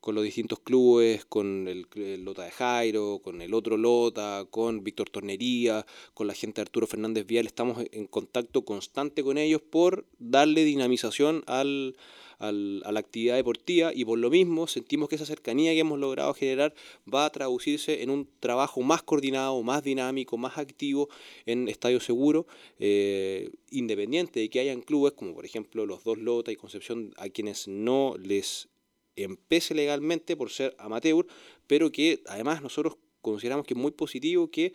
con 0.00 0.14
los 0.14 0.24
distintos 0.24 0.58
clubes, 0.60 1.24
con 1.24 1.68
el, 1.68 1.86
Lota 2.24 2.44
de 2.44 2.50
Jairo, 2.50 3.20
con 3.22 3.40
el 3.40 3.54
otro 3.54 3.76
Lota, 3.76 4.46
con 4.50 4.82
Víctor 4.82 5.10
Tornería, 5.10 5.86
con 6.12 6.26
la 6.26 6.34
gente 6.34 6.56
de 6.56 6.62
Arturo 6.62 6.86
Fernández 6.86 7.26
Vial. 7.26 7.46
Estamos 7.46 7.84
en 7.92 8.06
contacto 8.06 8.64
constante 8.64 9.22
con 9.22 9.38
ellos 9.38 9.62
por 9.62 10.06
darle 10.18 10.64
dinamización 10.64 11.44
al, 11.46 11.96
a 12.48 12.92
la 12.92 13.00
actividad 13.00 13.36
deportiva 13.36 13.92
y 13.94 14.04
por 14.04 14.18
lo 14.18 14.30
mismo 14.30 14.66
sentimos 14.66 15.08
que 15.08 15.16
esa 15.16 15.26
cercanía 15.26 15.72
que 15.72 15.80
hemos 15.80 15.98
logrado 15.98 16.34
generar 16.34 16.74
va 17.12 17.26
a 17.26 17.30
traducirse 17.30 18.02
en 18.02 18.10
un 18.10 18.28
trabajo 18.40 18.82
más 18.82 19.02
coordinado, 19.02 19.62
más 19.62 19.82
dinámico, 19.82 20.36
más 20.36 20.58
activo 20.58 21.08
en 21.46 21.68
Estadio 21.68 22.00
Seguro, 22.00 22.46
eh, 22.78 23.50
independiente 23.70 24.40
de 24.40 24.50
que 24.50 24.60
hayan 24.60 24.80
clubes 24.80 25.12
como 25.12 25.34
por 25.34 25.44
ejemplo 25.44 25.86
los 25.86 26.04
dos 26.04 26.18
Lota 26.18 26.52
y 26.52 26.56
Concepción 26.56 27.12
a 27.16 27.28
quienes 27.28 27.68
no 27.68 28.14
les 28.18 28.68
empece 29.16 29.74
legalmente 29.74 30.36
por 30.36 30.50
ser 30.50 30.74
amateur, 30.78 31.26
pero 31.66 31.90
que 31.92 32.22
además 32.26 32.62
nosotros 32.62 32.96
consideramos 33.20 33.66
que 33.66 33.74
es 33.74 33.80
muy 33.80 33.92
positivo 33.92 34.50
que 34.50 34.72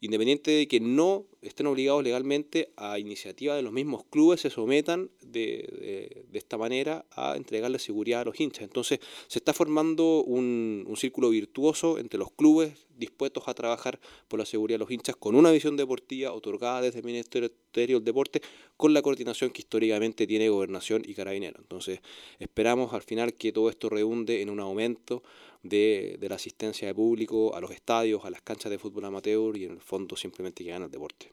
independiente 0.00 0.50
de 0.50 0.68
que 0.68 0.80
no 0.80 1.26
estén 1.42 1.66
obligados 1.66 2.02
legalmente 2.02 2.72
a 2.76 2.98
iniciativa 2.98 3.54
de 3.56 3.62
los 3.62 3.72
mismos 3.72 4.04
clubes, 4.10 4.40
se 4.40 4.50
sometan 4.50 5.10
de, 5.22 6.26
de, 6.30 6.38
esta 6.38 6.56
manera 6.56 7.04
a 7.12 7.36
entregarle 7.36 7.78
seguridad 7.78 8.22
a 8.22 8.24
los 8.24 8.38
hinchas. 8.40 8.64
Entonces 8.64 9.00
se 9.26 9.38
está 9.38 9.52
formando 9.52 10.22
un, 10.22 10.84
un, 10.86 10.96
círculo 10.96 11.30
virtuoso 11.30 11.98
entre 11.98 12.18
los 12.18 12.30
clubes 12.30 12.86
dispuestos 12.96 13.46
a 13.46 13.54
trabajar 13.54 14.00
por 14.26 14.38
la 14.38 14.46
seguridad 14.46 14.74
de 14.74 14.84
los 14.84 14.90
hinchas 14.90 15.16
con 15.16 15.34
una 15.34 15.50
visión 15.50 15.76
deportiva 15.76 16.32
otorgada 16.32 16.82
desde 16.82 16.98
el 16.98 17.04
Ministerio 17.04 17.50
del 17.72 18.04
Deporte 18.04 18.42
con 18.76 18.92
la 18.92 19.02
coordinación 19.02 19.50
que 19.50 19.62
históricamente 19.62 20.26
tiene 20.26 20.48
Gobernación 20.48 21.02
y 21.06 21.14
Carabinero. 21.14 21.58
Entonces 21.60 22.00
esperamos 22.38 22.92
al 22.92 23.02
final 23.02 23.34
que 23.34 23.52
todo 23.52 23.70
esto 23.70 23.88
redunde 23.88 24.42
en 24.42 24.50
un 24.50 24.60
aumento 24.60 25.22
de, 25.68 26.18
la 26.20 26.36
asistencia 26.36 26.88
de 26.88 26.94
público 26.94 27.54
a 27.54 27.60
los 27.60 27.70
estadios, 27.70 28.24
a 28.24 28.30
las 28.30 28.42
canchas 28.42 28.70
de 28.70 28.78
fútbol 28.78 29.04
amateur 29.04 29.56
y 29.56 29.64
en 29.64 29.72
el 29.72 29.80
fondo 29.80 30.16
simplemente 30.16 30.64
que 30.64 30.70
gana 30.70 30.86
el 30.86 30.90
deporte. 30.90 31.32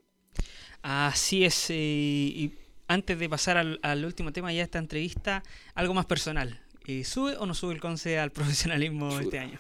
Así 0.82 1.44
es, 1.44 1.70
eh, 1.70 1.74
y 1.76 2.52
antes 2.88 3.18
de 3.18 3.30
pasar 3.30 3.58
al, 3.58 4.06
último 4.06 4.32
tema 4.32 4.54
ya 4.54 4.64
esta 4.64 4.80
entrevista, 4.80 5.44
algo 5.74 5.94
más 5.94 6.06
personal. 6.06 6.62
Eh, 6.86 7.04
¿Sube 7.04 7.36
o 7.38 7.46
no 7.46 7.56
sube 7.56 7.74
el 7.74 7.82
CONCE 7.82 8.20
al 8.20 8.32
profesionalismo 8.34 9.20
este 9.20 9.40
año? 9.40 9.60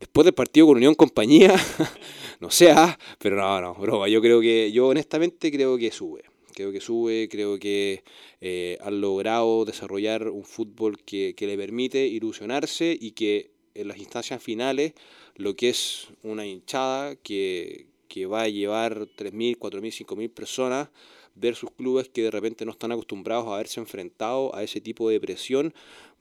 Después 0.00 0.24
del 0.24 0.34
partido 0.34 0.66
con 0.66 0.78
Unión 0.78 0.96
Compañía, 0.96 1.54
no 2.40 2.50
sé, 2.50 2.72
ah, 2.72 2.98
pero 3.20 3.36
no, 3.36 3.60
no, 3.60 3.74
broma. 3.74 4.08
Yo 4.08 4.20
creo 4.20 4.40
que, 4.40 4.72
yo 4.72 4.88
honestamente 4.88 5.52
creo 5.52 5.78
que 5.78 5.92
sube. 5.92 6.24
Creo 6.54 6.72
que 6.72 6.80
sube, 6.80 7.28
creo 7.30 7.58
que 7.58 8.02
eh, 8.40 8.78
han 8.82 9.00
logrado 9.00 9.64
desarrollar 9.64 10.28
un 10.28 10.44
fútbol 10.44 10.98
que, 10.98 11.34
que 11.36 11.46
le 11.46 11.56
permite 11.56 12.04
ilusionarse 12.06 12.96
y 13.00 13.12
que 13.12 13.51
en 13.74 13.88
las 13.88 13.98
instancias 13.98 14.42
finales 14.42 14.94
lo 15.36 15.56
que 15.56 15.70
es 15.70 16.08
una 16.22 16.46
hinchada 16.46 17.16
que, 17.16 17.86
que 18.08 18.26
va 18.26 18.42
a 18.42 18.48
llevar 18.48 19.08
3.000, 19.16 19.58
4.000, 19.58 20.06
5.000 20.06 20.30
personas 20.30 20.88
versus 21.34 21.70
clubes 21.70 22.08
que 22.08 22.22
de 22.22 22.30
repente 22.30 22.64
no 22.64 22.72
están 22.72 22.92
acostumbrados 22.92 23.46
a 23.46 23.54
haberse 23.54 23.80
enfrentado 23.80 24.54
a 24.54 24.62
ese 24.62 24.80
tipo 24.80 25.08
de 25.08 25.18
presión, 25.20 25.72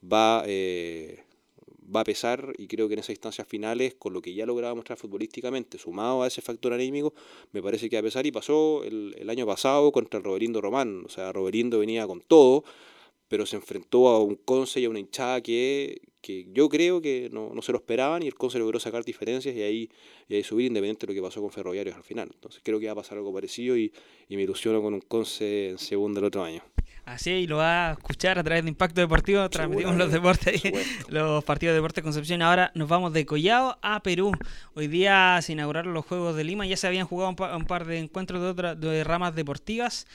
va, 0.01 0.43
eh, 0.45 1.23
va 1.93 2.01
a 2.01 2.03
pesar 2.05 2.53
y 2.57 2.67
creo 2.67 2.87
que 2.87 2.93
en 2.93 2.99
esas 2.99 3.11
instancias 3.11 3.47
finales, 3.47 3.95
con 3.95 4.13
lo 4.13 4.21
que 4.21 4.33
ya 4.33 4.45
lograba 4.45 4.73
mostrar 4.73 4.97
futbolísticamente, 4.97 5.77
sumado 5.77 6.23
a 6.23 6.27
ese 6.27 6.41
factor 6.41 6.71
anímico, 6.73 7.13
me 7.51 7.61
parece 7.61 7.89
que 7.89 7.97
va 7.97 7.99
a 7.99 8.03
pesar 8.03 8.25
y 8.25 8.31
pasó 8.31 8.83
el, 8.83 9.15
el 9.17 9.29
año 9.29 9.45
pasado 9.45 9.91
contra 9.91 10.17
el 10.17 10.23
Roberindo 10.23 10.61
Román, 10.61 11.03
o 11.05 11.09
sea, 11.09 11.33
Roberindo 11.33 11.79
venía 11.79 12.07
con 12.07 12.21
todo, 12.21 12.63
pero 13.31 13.45
se 13.45 13.55
enfrentó 13.55 14.09
a 14.09 14.21
un 14.21 14.35
Conce 14.35 14.81
y 14.81 14.85
a 14.85 14.89
una 14.89 14.99
hinchada 14.99 15.39
que, 15.39 16.01
que 16.21 16.47
yo 16.51 16.67
creo 16.67 17.01
que 17.01 17.29
no, 17.31 17.53
no, 17.53 17.61
se 17.61 17.71
lo 17.71 17.77
esperaban 17.77 18.21
y 18.23 18.27
el 18.27 18.35
Conce 18.35 18.59
logró 18.59 18.77
sacar 18.77 19.05
diferencias 19.05 19.55
y 19.55 19.61
ahí, 19.61 19.89
y 20.27 20.35
ahí 20.35 20.43
subir 20.43 20.65
independiente 20.65 21.07
de 21.07 21.13
lo 21.13 21.15
que 21.15 21.25
pasó 21.25 21.39
con 21.39 21.49
Ferroviarios 21.49 21.95
al 21.95 22.03
final. 22.03 22.29
Entonces 22.33 22.59
creo 22.61 22.77
que 22.77 22.87
va 22.87 22.91
a 22.91 22.95
pasar 22.95 23.17
algo 23.17 23.33
parecido 23.33 23.77
y, 23.77 23.93
y 24.27 24.35
me 24.35 24.43
ilusiono 24.43 24.81
con 24.81 24.93
un 24.93 24.99
Conce 24.99 25.69
en 25.69 25.77
segundo 25.77 26.19
el 26.19 26.25
otro 26.25 26.43
año. 26.43 26.61
Así 27.05 27.31
y 27.31 27.47
lo 27.47 27.57
va 27.57 27.89
a 27.89 27.91
escuchar 27.93 28.37
a 28.37 28.43
través 28.43 28.63
de 28.63 28.69
Impacto 28.69 29.01
Deportivo. 29.01 29.49
Transmitimos 29.49 29.95
los 29.95 30.11
deportes, 30.11 30.61
los 31.07 31.43
partidos 31.43 31.71
de 31.71 31.77
Deportes 31.77 32.03
Concepción. 32.03 32.41
Ahora 32.41 32.71
nos 32.75 32.87
vamos 32.87 33.11
de 33.13 33.25
Collao 33.25 33.77
a 33.81 34.03
Perú. 34.03 34.31
Hoy 34.75 34.87
día 34.87 35.39
se 35.41 35.53
inauguraron 35.53 35.93
los 35.93 36.05
Juegos 36.05 36.35
de 36.35 36.43
Lima. 36.43 36.65
Ya 36.65 36.77
se 36.77 36.87
habían 36.87 37.07
jugado 37.07 37.29
un, 37.29 37.65
par 37.65 37.85
de 37.85 37.99
encuentros 37.99 38.41
de, 38.41 38.47
otras 38.47 38.79
de 38.79 39.03
ramas 39.03 39.35
deportivas 39.35 40.05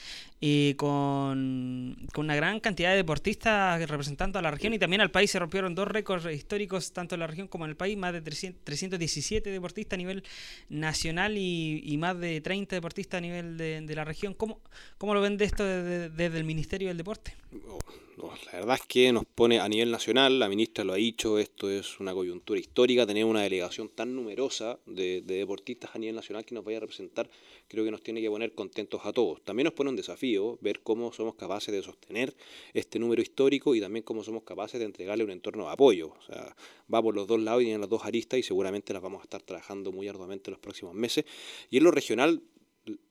y 0.41 0.75
con, 0.75 1.97
con, 2.13 2.27
una 2.27 2.37
gran 2.37 2.61
cantidad 2.61 2.91
de 2.91 2.97
deportistas 2.97 3.81
representando 3.89 4.39
a 4.39 4.43
la 4.43 4.51
región 4.51 4.75
y 4.75 4.79
también 4.79 5.01
al 5.01 5.11
país. 5.11 5.31
Se 5.31 5.39
rompieron 5.39 5.75
dos 5.75 5.89
récords 5.89 6.27
históricos, 6.33 6.93
tanto 6.93 7.15
en 7.15 7.21
la 7.21 7.27
región 7.27 7.49
como 7.49 7.65
en 7.65 7.71
el 7.71 7.77
país. 7.77 7.97
Más 7.97 8.13
de 8.13 8.21
317 8.21 9.51
deportistas 9.51 9.97
a 9.97 9.99
nivel 9.99 10.25
nacional 10.69 11.39
y, 11.39 11.83
y, 11.85 11.97
más 11.97 12.19
de 12.19 12.41
30 12.41 12.77
deportistas 12.77 13.19
a 13.19 13.21
nivel 13.23 13.57
de, 13.57 13.81
de 13.81 13.95
la 13.95 14.05
región. 14.05 14.35
¿Cómo, 14.35 14.61
¿Cómo, 14.99 15.15
lo 15.15 15.21
ven 15.21 15.37
de 15.37 15.47
esto 15.47 15.65
desde, 15.65 16.11
desde 16.11 16.39
el 16.39 16.45
Ministerio 16.45 16.89
del 16.89 16.99
Deporte? 16.99 17.35
La 18.17 18.53
verdad 18.53 18.77
es 18.81 18.87
que 18.87 19.13
nos 19.13 19.27
pone 19.27 19.61
a 19.61 19.69
nivel 19.69 19.91
nacional, 19.91 20.39
la 20.39 20.49
ministra 20.49 20.85
lo 20.85 20.95
ha 20.95 20.97
dicho, 20.97 21.39
esto 21.39 21.71
es 21.71 22.01
una 22.01 22.15
coyuntura 22.15 22.59
histórica, 22.59 23.07
tener 23.07 23.27
una 23.27 23.43
delegación 23.43 23.91
tan 23.91 24.15
numerosa 24.15 24.79
de, 24.87 25.21
deportistas 25.21 25.95
a 25.95 25.99
nivel 25.99 26.17
nacional 26.17 26.45
que 26.45 26.55
nos 26.55 26.65
vaya 26.65 26.79
a 26.79 26.81
representar, 26.81 27.29
creo 27.69 27.85
que 27.85 27.91
nos 27.91 28.03
tiene 28.03 28.23
que 28.23 28.31
poner 28.31 28.55
contentos 28.55 29.03
a 29.05 29.13
todos. 29.13 29.43
También 29.43 29.65
nos 29.65 29.75
pone 29.75 29.91
un 29.91 29.97
desafío 29.97 30.59
ver 30.63 30.81
cómo 30.81 31.13
somos 31.13 31.35
capaces 31.35 31.75
de 31.75 31.83
sostener 31.83 32.35
este 32.73 32.99
número 32.99 33.21
histórico 33.21 33.75
y 33.75 33.81
también 33.81 34.03
cómo 34.03 34.25
somos 34.25 34.45
capaces 34.45 34.81
de 34.81 34.87
entregarle 34.87 35.23
un 35.23 35.31
entorno 35.31 35.67
de 35.67 35.73
apoyo. 35.73 36.15
O 36.19 36.23
sea, 36.23 36.57
va 36.93 37.03
por 37.03 37.15
los 37.15 37.27
dos 37.27 37.41
lados 37.41 37.63
y 37.65 37.71
en 37.71 37.81
las 37.81 37.91
dos 37.91 38.05
aristas 38.05 38.41
y 38.41 38.43
seguramente 38.43 38.95
las 38.95 39.03
vamos 39.03 39.21
a 39.21 39.25
estar 39.25 39.43
trabajando 39.43 39.93
muy 39.93 40.09
arduamente 40.09 40.51
en 40.51 40.53
los 40.53 40.61
próximos 40.61 40.95
meses. 40.95 41.27
Y 41.71 41.77
en 41.77 41.85
lo 41.85 41.91
regional, 41.91 42.43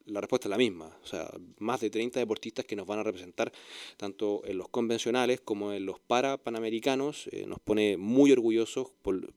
la 0.06 0.22
respuesta 0.22 0.48
es 0.48 0.52
la 0.52 0.58
misma. 0.58 0.96
O 1.04 1.08
sea, 1.08 1.30
más 1.60 1.82
de 1.82 1.90
30 1.90 2.20
deportistas 2.20 2.66
que 2.66 2.76
nos 2.76 2.86
van 2.86 3.00
a 3.00 3.04
representar 3.04 3.52
tanto 3.98 4.42
en 4.46 4.58
los 4.58 4.70
convencionales 4.70 5.42
como 5.42 5.74
en 5.74 5.86
los 5.86 6.00
para 6.00 6.38
panamericanos. 6.38 7.28
Eh, 7.32 7.46
nos 7.48 7.60
pone 7.60 7.98
muy 7.98 8.32
orgullosos, 8.32 8.92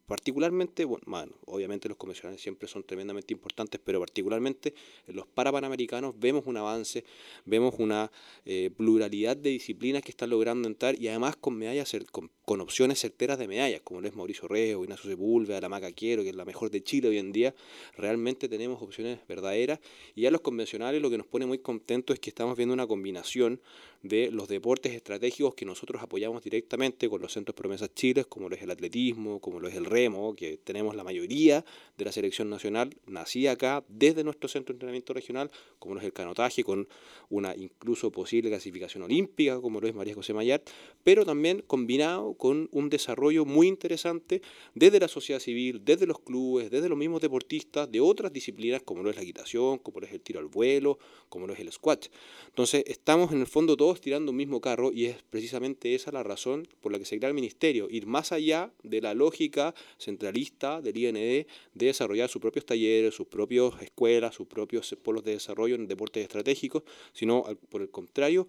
particularmente, 0.07 0.85
bueno, 0.85 1.33
obviamente 1.46 1.88
los 1.88 1.96
convencionales 1.96 2.40
siempre 2.40 2.68
son 2.68 2.85
tremendamente 2.85 3.33
importantes, 3.33 3.81
pero 3.83 4.00
particularmente 4.00 4.74
en 5.07 5.16
los 5.16 5.26
para 5.26 5.52
panamericanos 5.52 6.14
vemos 6.18 6.46
un 6.46 6.57
avance, 6.57 7.04
vemos 7.44 7.74
una 7.78 8.11
eh, 8.44 8.70
pluralidad 8.76 9.37
de 9.37 9.50
disciplinas 9.50 10.02
que 10.02 10.11
están 10.11 10.31
logrando 10.31 10.68
entrar 10.68 11.00
y 11.00 11.09
además 11.09 11.37
con 11.37 11.57
medallas, 11.57 11.96
con, 12.12 12.31
con 12.44 12.61
opciones 12.61 12.98
certeras 12.98 13.38
de 13.38 13.48
medallas, 13.48 13.81
como 13.83 14.00
lo 14.00 14.09
es 14.09 14.14
Mauricio 14.14 14.48
Reo, 14.48 14.83
Ignacio 14.85 15.11
Sepúlveda, 15.11 15.61
la 15.61 15.68
Maca 15.68 15.92
Quiero, 15.92 16.22
que 16.22 16.31
es 16.31 16.37
la 16.37 16.44
mejor 16.44 16.70
de 16.70 16.83
Chile 16.83 17.09
hoy 17.09 17.18
en 17.18 17.33
día. 17.33 17.54
Realmente 17.96 18.48
tenemos 18.48 18.83
opciones 18.83 19.18
verdaderas 19.26 19.81
y 20.14 20.22
ya 20.22 20.31
los 20.31 20.40
convencionales 20.40 20.57
lo 21.00 21.10
que 21.10 21.18
nos 21.18 21.26
pone 21.26 21.46
muy 21.46 21.58
contentos 21.58 22.14
es 22.14 22.20
que 22.20 22.30
estamos 22.30 22.56
viendo 22.56 22.74
una 22.74 22.86
combinación 22.86 23.60
de 24.02 24.30
los 24.30 24.48
deportes 24.48 24.92
estratégicos 24.94 25.54
que 25.54 25.64
nosotros 25.64 26.02
apoyamos 26.02 26.42
directamente 26.42 27.08
con 27.08 27.20
los 27.20 27.32
centros 27.32 27.54
promesas 27.54 27.92
chiles, 27.94 28.26
como 28.26 28.48
lo 28.48 28.54
es 28.54 28.62
el 28.62 28.70
atletismo, 28.70 29.40
como 29.40 29.58
lo 29.58 29.68
es 29.68 29.74
el 29.74 29.84
remo, 29.84 30.34
que 30.34 30.58
tenemos 30.58 30.94
la 30.94 31.04
mayoría 31.04 31.64
de 31.96 32.04
la 32.04 32.12
selección 32.12 32.48
nacional 32.48 32.94
nacida 33.06 33.52
acá 33.52 33.84
desde 33.88 34.22
nuestro 34.22 34.48
centro 34.48 34.72
de 34.72 34.76
entrenamiento 34.76 35.12
regional, 35.14 35.50
como 35.78 35.94
lo 35.94 36.00
es 36.00 36.06
el 36.06 36.12
canotaje, 36.12 36.62
con 36.62 36.88
una 37.28 37.56
incluso 37.56 38.12
posible 38.12 38.50
clasificación 38.50 39.02
olímpica, 39.02 39.61
como 39.61 39.80
lo 39.80 39.88
es 39.88 39.94
María 39.94 40.14
José 40.14 40.32
Mayar, 40.32 40.62
pero 41.02 41.24
también 41.24 41.64
combinado 41.66 42.34
con 42.34 42.68
un 42.72 42.90
desarrollo 42.90 43.44
muy 43.44 43.66
interesante 43.66 44.42
desde 44.74 45.00
la 45.00 45.08
sociedad 45.08 45.40
civil, 45.40 45.82
desde 45.84 46.06
los 46.06 46.20
clubes, 46.20 46.70
desde 46.70 46.88
los 46.88 46.98
mismos 46.98 47.20
deportistas 47.20 47.90
de 47.90 48.00
otras 48.00 48.32
disciplinas, 48.32 48.82
como 48.82 49.02
lo 49.02 49.11
es 49.11 49.16
la 49.16 49.22
equitación, 49.22 49.78
como 49.78 50.00
lo 50.00 50.06
es 50.06 50.12
el 50.12 50.20
tiro 50.20 50.38
al 50.38 50.46
vuelo, 50.46 50.98
como 51.28 51.46
lo 51.46 51.52
es 51.52 51.61
el 51.61 51.72
squash. 51.72 52.08
Entonces, 52.46 52.84
estamos 52.87 53.32
en 53.32 53.40
el 53.40 53.46
fondo 53.46 53.76
todos 53.76 53.88
tirando 53.94 54.31
un 54.31 54.37
mismo 54.37 54.61
carro 54.61 54.92
y 54.92 55.07
es 55.07 55.22
precisamente 55.31 55.94
esa 55.94 56.12
la 56.12 56.22
razón 56.22 56.68
por 56.81 56.92
la 56.92 56.98
que 56.98 57.05
se 57.05 57.18
crea 57.18 57.29
el 57.29 57.35
ministerio, 57.35 57.88
ir 57.90 58.07
más 58.07 58.33
allá 58.33 58.72
de 58.83 59.01
la 59.01 59.14
lógica 59.14 59.74
centralista 59.98 60.81
del 60.81 60.96
IND 60.96 61.16
de 61.16 61.46
desarrollar 61.74 62.29
sus 62.29 62.40
propios 62.40 62.66
talleres, 62.66 63.14
sus 63.14 63.27
propias 63.27 63.81
escuelas, 63.81 64.35
sus 64.35 64.46
propios 64.46 64.96
polos 65.03 65.24
de 65.24 65.33
desarrollo 65.33 65.74
en 65.74 65.87
deportes 65.87 66.22
estratégicos, 66.22 66.83
sino 67.12 67.44
por 67.68 67.83
el 67.83 67.90
contrario, 67.90 68.46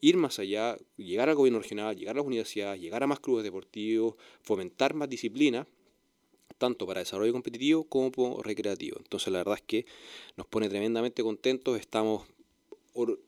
ir 0.00 0.16
más 0.16 0.38
allá, 0.38 0.76
llegar 0.96 1.28
al 1.28 1.36
gobierno 1.36 1.60
regional, 1.60 1.96
llegar 1.96 2.16
a 2.16 2.18
las 2.18 2.26
universidades, 2.26 2.80
llegar 2.80 3.02
a 3.02 3.06
más 3.06 3.20
clubes 3.20 3.44
deportivos, 3.44 4.16
fomentar 4.42 4.94
más 4.94 5.08
disciplina, 5.08 5.66
tanto 6.58 6.86
para 6.86 7.00
desarrollo 7.00 7.32
competitivo 7.32 7.84
como 7.84 8.42
recreativo. 8.42 8.98
Entonces 8.98 9.32
la 9.32 9.38
verdad 9.38 9.56
es 9.56 9.62
que 9.62 9.86
nos 10.36 10.46
pone 10.46 10.68
tremendamente 10.68 11.22
contentos, 11.22 11.78
estamos 11.78 12.26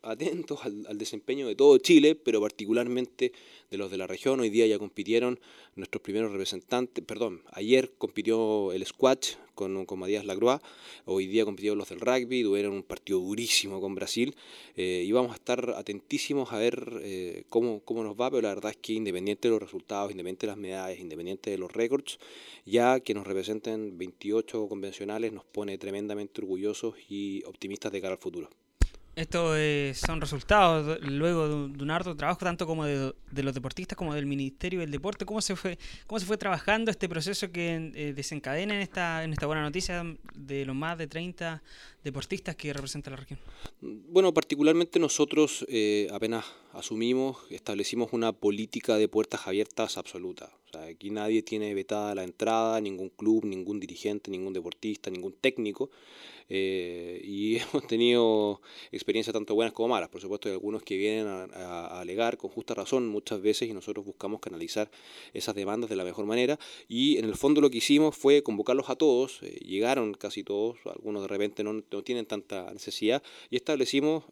atentos 0.02 0.60
al, 0.64 0.98
desempeño 0.98 1.46
de 1.46 1.54
todo 1.54 1.78
Chile, 1.78 2.14
pero 2.14 2.40
particularmente 2.40 3.32
de 3.70 3.78
los 3.78 3.90
de 3.90 3.96
la 3.96 4.06
región. 4.06 4.40
Hoy 4.40 4.50
día 4.50 4.66
ya 4.66 4.78
compitieron 4.78 5.40
nuestros 5.74 6.02
primeros 6.02 6.32
representantes, 6.32 7.04
perdón, 7.04 7.42
ayer 7.52 7.92
compitió 7.96 8.72
el 8.72 8.84
squash 8.84 9.34
con, 9.54 9.86
con 9.86 9.98
Matías 9.98 10.24
Lacroix, 10.24 10.60
hoy 11.06 11.26
día 11.26 11.44
compitieron 11.44 11.78
los 11.78 11.88
del 11.88 12.00
rugby, 12.00 12.42
tuvieron 12.42 12.74
un 12.74 12.82
partido 12.82 13.20
durísimo 13.20 13.80
con 13.80 13.94
Brasil 13.94 14.34
eh, 14.76 15.04
y 15.06 15.12
vamos 15.12 15.32
a 15.32 15.36
estar 15.36 15.74
atentísimos 15.76 16.52
a 16.52 16.58
ver 16.58 17.00
eh, 17.02 17.44
cómo, 17.48 17.80
cómo 17.80 18.04
nos 18.04 18.14
va, 18.14 18.30
pero 18.30 18.42
la 18.42 18.54
verdad 18.54 18.72
es 18.72 18.76
que 18.76 18.92
independiente 18.92 19.48
de 19.48 19.52
los 19.52 19.62
resultados, 19.62 20.10
independiente 20.10 20.46
de 20.46 20.52
las 20.52 20.58
medallas, 20.58 21.00
independiente 21.00 21.50
de 21.50 21.58
los 21.58 21.72
récords, 21.72 22.18
ya 22.66 23.00
que 23.00 23.14
nos 23.14 23.26
representen 23.26 23.96
28 23.96 24.68
convencionales 24.68 25.32
nos 25.32 25.44
pone 25.44 25.78
tremendamente 25.78 26.40
orgullosos 26.40 26.94
y 27.08 27.42
optimistas 27.44 27.92
de 27.92 28.00
cara 28.00 28.14
al 28.14 28.20
futuro. 28.20 28.50
Estos 29.16 29.54
eh, 29.56 29.92
son 29.94 30.20
resultados 30.20 31.00
luego 31.02 31.48
de 31.68 31.82
un, 31.84 31.90
harto 31.90 32.16
trabajo, 32.16 32.40
tanto 32.40 32.66
como 32.66 32.84
de, 32.84 33.14
los 33.30 33.54
deportistas 33.54 33.96
como 33.96 34.12
del 34.12 34.26
Ministerio 34.26 34.80
del 34.80 34.90
Deporte. 34.90 35.24
¿Cómo 35.24 35.40
se 35.40 35.54
fue, 35.54 35.78
cómo 36.08 36.18
se 36.18 36.26
fue 36.26 36.36
trabajando 36.36 36.90
este 36.90 37.08
proceso 37.08 37.52
que 37.52 37.92
eh, 37.94 38.12
desencadena 38.12 38.74
en 38.74 38.80
esta, 38.80 39.22
en 39.22 39.32
esta 39.32 39.46
buena 39.46 39.62
noticia 39.62 40.04
de 40.34 40.64
los 40.64 40.74
más 40.74 40.98
de 40.98 41.06
30 41.06 41.62
deportistas 42.02 42.56
que 42.56 42.72
representa 42.72 43.10
la 43.10 43.16
región? 43.16 43.38
Bueno, 43.80 44.34
particularmente 44.34 44.98
nosotros 44.98 45.64
eh, 45.68 46.08
apenas 46.12 46.44
asumimos, 46.72 47.38
establecimos 47.50 48.12
una 48.12 48.32
política 48.32 48.96
de 48.96 49.06
puertas 49.06 49.46
abiertas 49.46 49.96
absoluta. 49.96 50.50
O 50.66 50.72
sea, 50.72 50.86
aquí 50.86 51.10
nadie 51.10 51.42
tiene 51.42 51.72
vetada 51.72 52.16
la 52.16 52.24
entrada, 52.24 52.80
ningún 52.80 53.10
club, 53.10 53.44
ningún 53.44 53.78
dirigente, 53.78 54.30
ningún 54.30 54.52
deportista, 54.52 55.08
ningún 55.08 55.34
técnico. 55.34 55.90
Eh, 56.48 57.20
y 57.24 57.56
hemos 57.74 57.86
tenido 57.86 58.60
experiencias 58.92 59.32
tanto 59.32 59.54
buenas 59.54 59.72
como 59.72 59.88
malas. 59.88 60.08
Por 60.08 60.20
supuesto, 60.20 60.48
hay 60.48 60.54
algunos 60.54 60.82
que 60.82 60.96
vienen 60.96 61.26
a, 61.26 62.00
alegar 62.00 62.36
con 62.36 62.50
justa 62.50 62.74
razón 62.74 63.06
muchas 63.08 63.40
veces 63.40 63.68
y 63.68 63.72
nosotros 63.72 64.04
buscamos 64.04 64.40
canalizar 64.40 64.90
esas 65.32 65.54
demandas 65.54 65.90
de 65.90 65.96
la 65.96 66.04
mejor 66.04 66.26
manera. 66.26 66.58
Y 66.88 67.18
en 67.18 67.24
el 67.24 67.34
fondo 67.36 67.60
lo 67.60 67.70
que 67.70 67.78
hicimos 67.78 68.16
fue 68.16 68.42
convocarlos 68.42 68.90
a 68.90 68.96
todos, 68.96 69.42
eh, 69.42 69.58
llegaron 69.64 70.14
casi 70.14 70.44
todos, 70.44 70.78
algunos 70.86 71.22
de 71.22 71.28
repente 71.28 71.64
no, 71.64 71.72
no 71.72 72.02
tienen 72.02 72.26
tanta 72.26 72.72
necesidad, 72.72 73.22
y 73.50 73.56
establecimos 73.56 74.24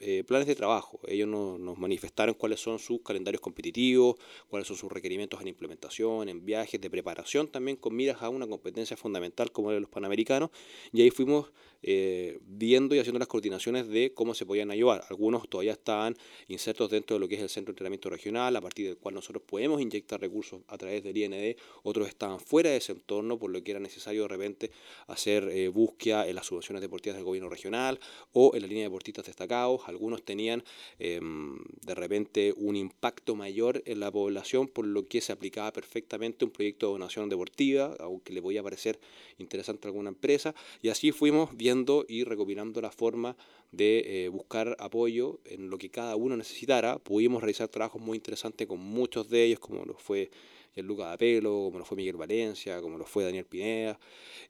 eh, 0.00 0.24
planes 0.24 0.46
de 0.46 0.54
trabajo. 0.54 1.00
Ellos 1.06 1.28
nos, 1.28 1.78
manifestaron 1.78 2.34
cuáles 2.34 2.60
son 2.60 2.78
sus 2.78 3.00
calendarios 3.02 3.40
competitivos, 3.40 4.16
cuáles 4.48 4.68
son 4.68 4.76
sus 4.76 4.90
requerimientos 4.90 5.40
en 5.40 5.48
implementación, 5.48 6.28
en 6.28 6.44
viajes, 6.44 6.80
de 6.80 6.90
preparación 6.90 7.48
también 7.48 7.76
con 7.76 7.94
miras 7.94 8.22
a 8.22 8.28
una 8.28 8.46
competencia 8.46 8.96
fundamental 8.96 9.50
como 9.52 9.70
de 9.70 9.80
los 9.80 9.90
Panamericanos. 9.90 10.50
Y 10.92 11.02
ahí 11.02 11.10
fuimos 11.10 11.52
eh, 11.82 12.38
viendo 12.42 12.94
y 12.94 12.98
haciendo 12.98 13.18
las 13.18 13.28
coordinaciones 13.28 13.88
de 13.88 14.12
cómo 14.12 14.34
se 14.34 14.44
podían 14.44 14.70
ayudar. 14.70 15.04
Algunos 15.10 15.48
todavía 15.48 15.72
estaban 15.72 16.16
insertos 16.48 16.90
dentro 16.90 17.16
de 17.16 17.20
lo 17.20 17.28
que 17.28 17.36
es 17.36 17.40
el 17.40 17.48
Centro 17.48 17.72
de 17.72 17.74
Entrenamiento 17.74 18.10
Regional, 18.10 18.56
a 18.56 18.60
partir 18.60 18.86
del 18.86 18.96
cual 18.96 19.14
nosotros 19.14 19.42
podemos 19.46 19.80
inyectar 19.80 20.20
recursos 20.20 20.62
a 20.66 20.76
través 20.76 21.04
del 21.04 21.16
IND. 21.16 21.56
Otros 21.84 22.08
estaban 22.08 22.40
fuera 22.40 22.70
de 22.70 22.78
ese 22.78 22.92
entorno, 22.92 23.38
por 23.38 23.50
lo 23.50 23.62
que 23.62 23.70
era 23.70 23.80
necesario 23.80 24.22
de 24.22 24.28
repente 24.28 24.70
hacer 25.06 25.48
eh, 25.50 25.68
búsqueda 25.68 26.26
en 26.26 26.34
las 26.34 26.46
subvenciones 26.46 26.82
deportivas 26.82 27.16
del 27.16 27.24
gobierno 27.24 27.48
regional 27.48 28.00
o 28.32 28.52
en 28.54 28.62
la 28.62 28.68
línea 28.68 28.82
de 28.82 28.88
deportistas 28.88 29.26
destacados. 29.26 29.82
Algunos 29.86 30.24
tenían 30.24 30.64
em, 30.98 31.58
de 31.82 31.94
repente 31.94 32.54
un 32.56 32.74
impacto 32.74 33.36
mayor 33.36 33.82
en 33.86 34.00
la 34.00 34.10
población, 34.10 34.66
por 34.66 34.86
lo 34.86 35.06
que 35.06 35.20
se 35.20 35.32
aplicaba 35.32 35.72
perfectamente 35.72 36.44
un 36.44 36.50
proyecto 36.50 36.86
de 36.86 36.92
donación 36.92 37.28
deportiva, 37.28 37.94
aunque 38.00 38.32
le 38.32 38.42
podía 38.42 38.62
parecer 38.62 38.98
interesante 39.38 39.86
a 39.86 39.90
alguna 39.90 40.08
empresa. 40.08 40.54
Y 40.82 40.88
así 40.88 41.12
fuimos 41.12 41.56
viendo 41.56 41.67
y 42.08 42.24
recopilando 42.24 42.80
la 42.80 42.90
forma 42.90 43.36
de 43.72 44.24
eh, 44.24 44.28
buscar 44.28 44.76
apoyo 44.78 45.40
en 45.44 45.68
lo 45.68 45.76
que 45.76 45.90
cada 45.90 46.16
uno 46.16 46.36
necesitara. 46.36 46.98
Pudimos 46.98 47.42
realizar 47.42 47.68
trabajos 47.68 48.00
muy 48.00 48.16
interesantes 48.16 48.66
con 48.66 48.80
muchos 48.80 49.28
de 49.28 49.44
ellos, 49.44 49.58
como 49.58 49.84
lo 49.84 49.94
fue 49.94 50.30
el 50.74 50.86
Lucas 50.86 51.12
Apelo, 51.12 51.64
como 51.64 51.78
lo 51.78 51.84
fue 51.84 51.96
Miguel 51.96 52.16
Valencia, 52.16 52.80
como 52.80 52.96
lo 52.96 53.04
fue 53.04 53.24
Daniel 53.24 53.44
Pineda, 53.44 53.98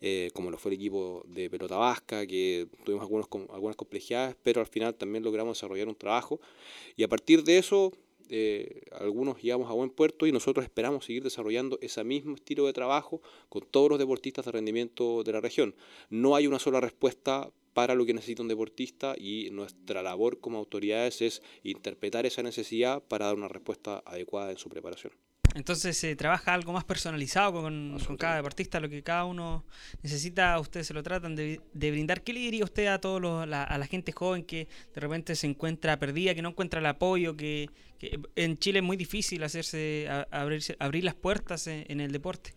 eh, 0.00 0.30
como 0.32 0.50
lo 0.50 0.58
fue 0.58 0.70
el 0.72 0.76
equipo 0.76 1.24
de 1.26 1.50
Pelota 1.50 1.76
Vasca, 1.76 2.26
que 2.26 2.68
tuvimos 2.84 3.02
algunos, 3.02 3.26
algunas 3.50 3.76
complejidades, 3.76 4.36
pero 4.42 4.60
al 4.60 4.66
final 4.66 4.94
también 4.94 5.24
logramos 5.24 5.56
desarrollar 5.56 5.88
un 5.88 5.96
trabajo. 5.96 6.40
Y 6.96 7.02
a 7.02 7.08
partir 7.08 7.42
de 7.42 7.58
eso 7.58 7.92
eh, 8.28 8.82
algunos 8.92 9.42
llegamos 9.42 9.70
a 9.70 9.74
buen 9.74 9.90
puerto 9.90 10.26
y 10.26 10.32
nosotros 10.32 10.64
esperamos 10.64 11.04
seguir 11.04 11.22
desarrollando 11.22 11.78
ese 11.80 12.04
mismo 12.04 12.34
estilo 12.34 12.66
de 12.66 12.72
trabajo 12.72 13.20
con 13.48 13.62
todos 13.70 13.90
los 13.90 13.98
deportistas 13.98 14.44
de 14.44 14.52
rendimiento 14.52 15.22
de 15.22 15.32
la 15.32 15.40
región. 15.40 15.74
No 16.10 16.36
hay 16.36 16.46
una 16.46 16.58
sola 16.58 16.80
respuesta 16.80 17.50
para 17.74 17.94
lo 17.94 18.04
que 18.04 18.14
necesita 18.14 18.42
un 18.42 18.48
deportista 18.48 19.14
y 19.16 19.50
nuestra 19.52 20.02
labor 20.02 20.40
como 20.40 20.58
autoridades 20.58 21.22
es 21.22 21.42
interpretar 21.62 22.26
esa 22.26 22.42
necesidad 22.42 23.02
para 23.02 23.26
dar 23.26 23.36
una 23.36 23.48
respuesta 23.48 24.02
adecuada 24.04 24.50
en 24.50 24.58
su 24.58 24.68
preparación. 24.68 25.12
Entonces 25.58 25.96
se 25.96 26.14
trabaja 26.14 26.54
algo 26.54 26.72
más 26.72 26.84
personalizado 26.84 27.52
con, 27.52 27.98
cada 28.16 28.36
deportista, 28.36 28.78
lo 28.78 28.88
que 28.88 29.02
cada 29.02 29.24
uno 29.24 29.64
necesita, 30.04 30.58
ustedes 30.60 30.86
se 30.86 30.94
lo 30.94 31.02
tratan 31.02 31.34
de, 31.34 31.60
brindar. 31.72 32.22
¿Qué 32.22 32.32
le 32.32 32.38
diría 32.38 32.62
usted 32.62 32.86
a 32.86 33.00
todos 33.00 33.42
a 33.42 33.46
la 33.78 33.86
gente 33.86 34.12
joven 34.12 34.44
que 34.44 34.68
de 34.94 35.00
repente 35.00 35.34
se 35.34 35.48
encuentra 35.48 35.98
perdida, 35.98 36.32
que 36.32 36.42
no 36.42 36.50
encuentra 36.50 36.78
el 36.78 36.86
apoyo, 36.86 37.36
que, 37.36 37.70
en 38.36 38.56
Chile 38.58 38.78
es 38.78 38.84
muy 38.84 38.96
difícil 38.96 39.42
hacerse 39.42 40.08
abrir 40.30 41.04
las 41.04 41.16
puertas 41.16 41.66
en, 41.66 42.00
el 42.00 42.12
deporte? 42.12 42.54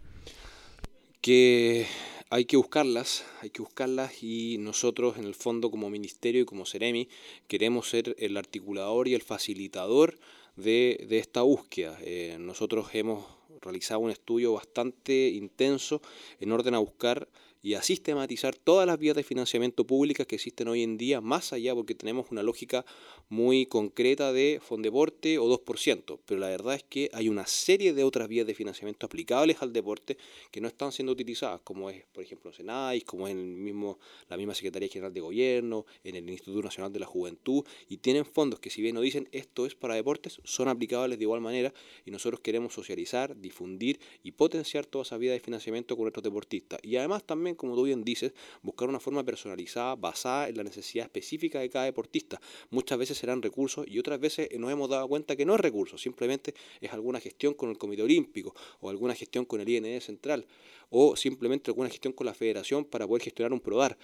Que 1.21 1.87
hay 2.29 2.45
que 2.45 2.57
buscarlas, 2.57 3.25
hay 3.41 3.49
que 3.49 3.63
buscarlas 3.63 4.21
y 4.21 4.59
nosotros 4.59 5.17
en 5.17 5.23
el 5.23 5.33
fondo 5.33 5.71
como 5.71 5.89
ministerio 5.89 6.41
y 6.41 6.45
como 6.45 6.67
Ceremi 6.67 7.09
queremos 7.47 7.89
ser 7.89 8.15
el 8.19 8.37
articulador 8.37 9.07
y 9.07 9.15
el 9.15 9.23
facilitador 9.23 10.19
de, 10.55 11.07
esta 11.09 11.41
búsqueda. 11.41 11.97
Eh, 12.01 12.37
nosotros 12.39 12.87
hemos 12.93 13.25
realizado 13.61 13.99
un 13.99 14.11
estudio 14.11 14.53
bastante 14.53 15.29
intenso 15.29 16.01
en 16.39 16.51
orden 16.51 16.75
a 16.75 16.79
buscar 16.79 17.27
y 17.61 17.75
a 17.75 17.83
sistematizar 17.83 18.55
todas 18.55 18.87
las 18.87 18.97
vías 18.97 19.15
de 19.15 19.23
financiamiento 19.23 19.85
públicas 19.85 20.25
que 20.25 20.35
existen 20.35 20.67
hoy 20.67 20.81
en 20.81 20.97
día, 20.97 21.21
más 21.21 21.53
allá 21.53 21.75
porque 21.75 21.93
tenemos 21.93 22.31
una 22.31 22.41
lógica 22.41 22.85
muy 23.31 23.65
concreta 23.65 24.33
de 24.33 24.59
Fondeporte 24.61 25.39
o 25.39 25.47
2%, 25.47 26.19
pero 26.25 26.41
la 26.41 26.49
verdad 26.49 26.75
es 26.75 26.83
que 26.83 27.09
hay 27.13 27.29
una 27.29 27.47
serie 27.47 27.93
de 27.93 28.03
otras 28.03 28.27
vías 28.27 28.45
de 28.45 28.53
financiamiento 28.53 29.05
aplicables 29.05 29.61
al 29.61 29.71
deporte 29.71 30.17
que 30.51 30.59
no 30.59 30.67
están 30.67 30.91
siendo 30.91 31.13
utilizadas, 31.13 31.61
como 31.61 31.89
es, 31.89 32.03
por 32.11 32.25
ejemplo, 32.25 32.51
Senais, 32.51 33.05
como 33.05 33.29
es 33.29 33.33
el 33.33 33.41
mismo, 33.41 33.99
la 34.27 34.35
misma 34.35 34.53
Secretaría 34.53 34.89
General 34.89 35.13
de 35.13 35.21
Gobierno, 35.21 35.85
en 36.03 36.17
el 36.17 36.29
Instituto 36.29 36.61
Nacional 36.61 36.91
de 36.91 36.99
la 36.99 37.05
Juventud, 37.05 37.63
y 37.87 37.97
tienen 37.97 38.25
fondos 38.25 38.59
que 38.59 38.69
si 38.69 38.81
bien 38.81 38.95
no 38.95 39.01
dicen 39.01 39.29
esto 39.31 39.65
es 39.65 39.75
para 39.75 39.95
deportes, 39.95 40.41
son 40.43 40.67
aplicables 40.67 41.17
de 41.17 41.23
igual 41.23 41.39
manera 41.39 41.73
y 42.05 42.11
nosotros 42.11 42.41
queremos 42.41 42.73
socializar, 42.73 43.39
difundir 43.39 44.01
y 44.23 44.33
potenciar 44.33 44.85
toda 44.85 45.03
esa 45.03 45.15
vía 45.17 45.31
de 45.31 45.39
financiamiento 45.39 45.95
con 45.95 46.03
nuestros 46.03 46.23
deportistas. 46.23 46.81
Y 46.83 46.97
además 46.97 47.23
también 47.23 47.55
como 47.55 47.75
tú 47.75 47.83
bien 47.83 48.03
dices, 48.03 48.33
buscar 48.61 48.89
una 48.89 48.99
forma 48.99 49.23
personalizada, 49.23 49.95
basada 49.95 50.49
en 50.49 50.57
la 50.57 50.63
necesidad 50.63 51.05
específica 51.05 51.61
de 51.61 51.69
cada 51.69 51.85
deportista. 51.85 52.41
Muchas 52.71 52.97
veces 52.97 53.20
serán 53.21 53.41
recursos 53.41 53.85
y 53.87 53.99
otras 53.99 54.19
veces 54.19 54.49
nos 54.59 54.71
hemos 54.71 54.89
dado 54.89 55.07
cuenta 55.07 55.35
que 55.35 55.45
no 55.45 55.53
es 55.53 55.59
recurso, 55.59 55.97
simplemente 55.97 56.53
es 56.81 56.91
alguna 56.91 57.19
gestión 57.19 57.53
con 57.53 57.69
el 57.69 57.77
Comité 57.77 58.01
Olímpico 58.01 58.53
o 58.81 58.89
alguna 58.89 59.15
gestión 59.15 59.45
con 59.45 59.61
el 59.61 59.69
INE 59.69 60.01
Central 60.01 60.45
o 60.89 61.15
simplemente 61.15 61.71
alguna 61.71 61.89
gestión 61.89 62.13
con 62.13 62.25
la 62.25 62.33
federación 62.33 62.83
para 62.83 63.07
poder 63.07 63.23
gestionar 63.23 63.53
un 63.53 63.59
PRODAR. 63.59 63.97